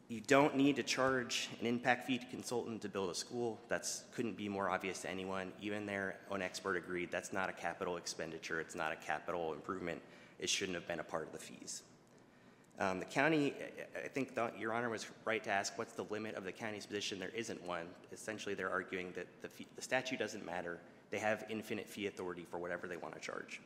[0.08, 3.58] You don't need to charge an impact fee to consultant to build a school.
[3.68, 5.52] That's, couldn't be more obvious to anyone.
[5.60, 10.00] Even their own expert agreed that's not a capital expenditure, it's not a capital improvement.
[10.38, 11.82] It shouldn't have been a part of the fees.
[12.78, 13.54] Um, The county,
[13.96, 16.86] I- think the- Your Honor was right to ask, what's the limit of the county's
[16.86, 17.18] position?
[17.18, 17.88] There isn't one.
[18.12, 20.78] Essentially, they're arguing that the fee- the statute doesn't matter.
[21.10, 23.60] They have infinite fee authority for whatever they want to charge.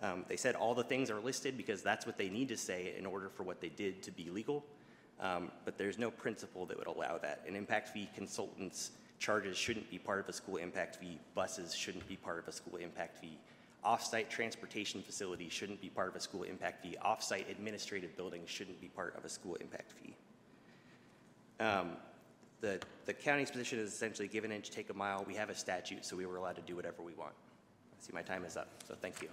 [0.00, 2.94] Um, They said all the things are listed because that's what they need to say
[2.96, 4.64] in order for what they did to be legal.
[5.20, 7.44] Um, But there's no principle that would allow that.
[7.46, 11.18] An impact fee consultant's charges shouldn't be part of a school impact fee.
[11.34, 13.38] Buses shouldn't be part of a school impact fee.
[13.82, 16.96] Off-site transportation facilities shouldn't be part of a school impact fee.
[17.02, 20.14] Off-site administrative buildings shouldn't be part of a school impact fee.
[21.60, 21.96] Um,
[22.60, 25.22] The, the county's position is essentially give an inch, take a mile.
[25.26, 27.34] We have a statute, so we were allowed to do whatever we want.
[27.92, 29.28] I see my time is up, so thank you.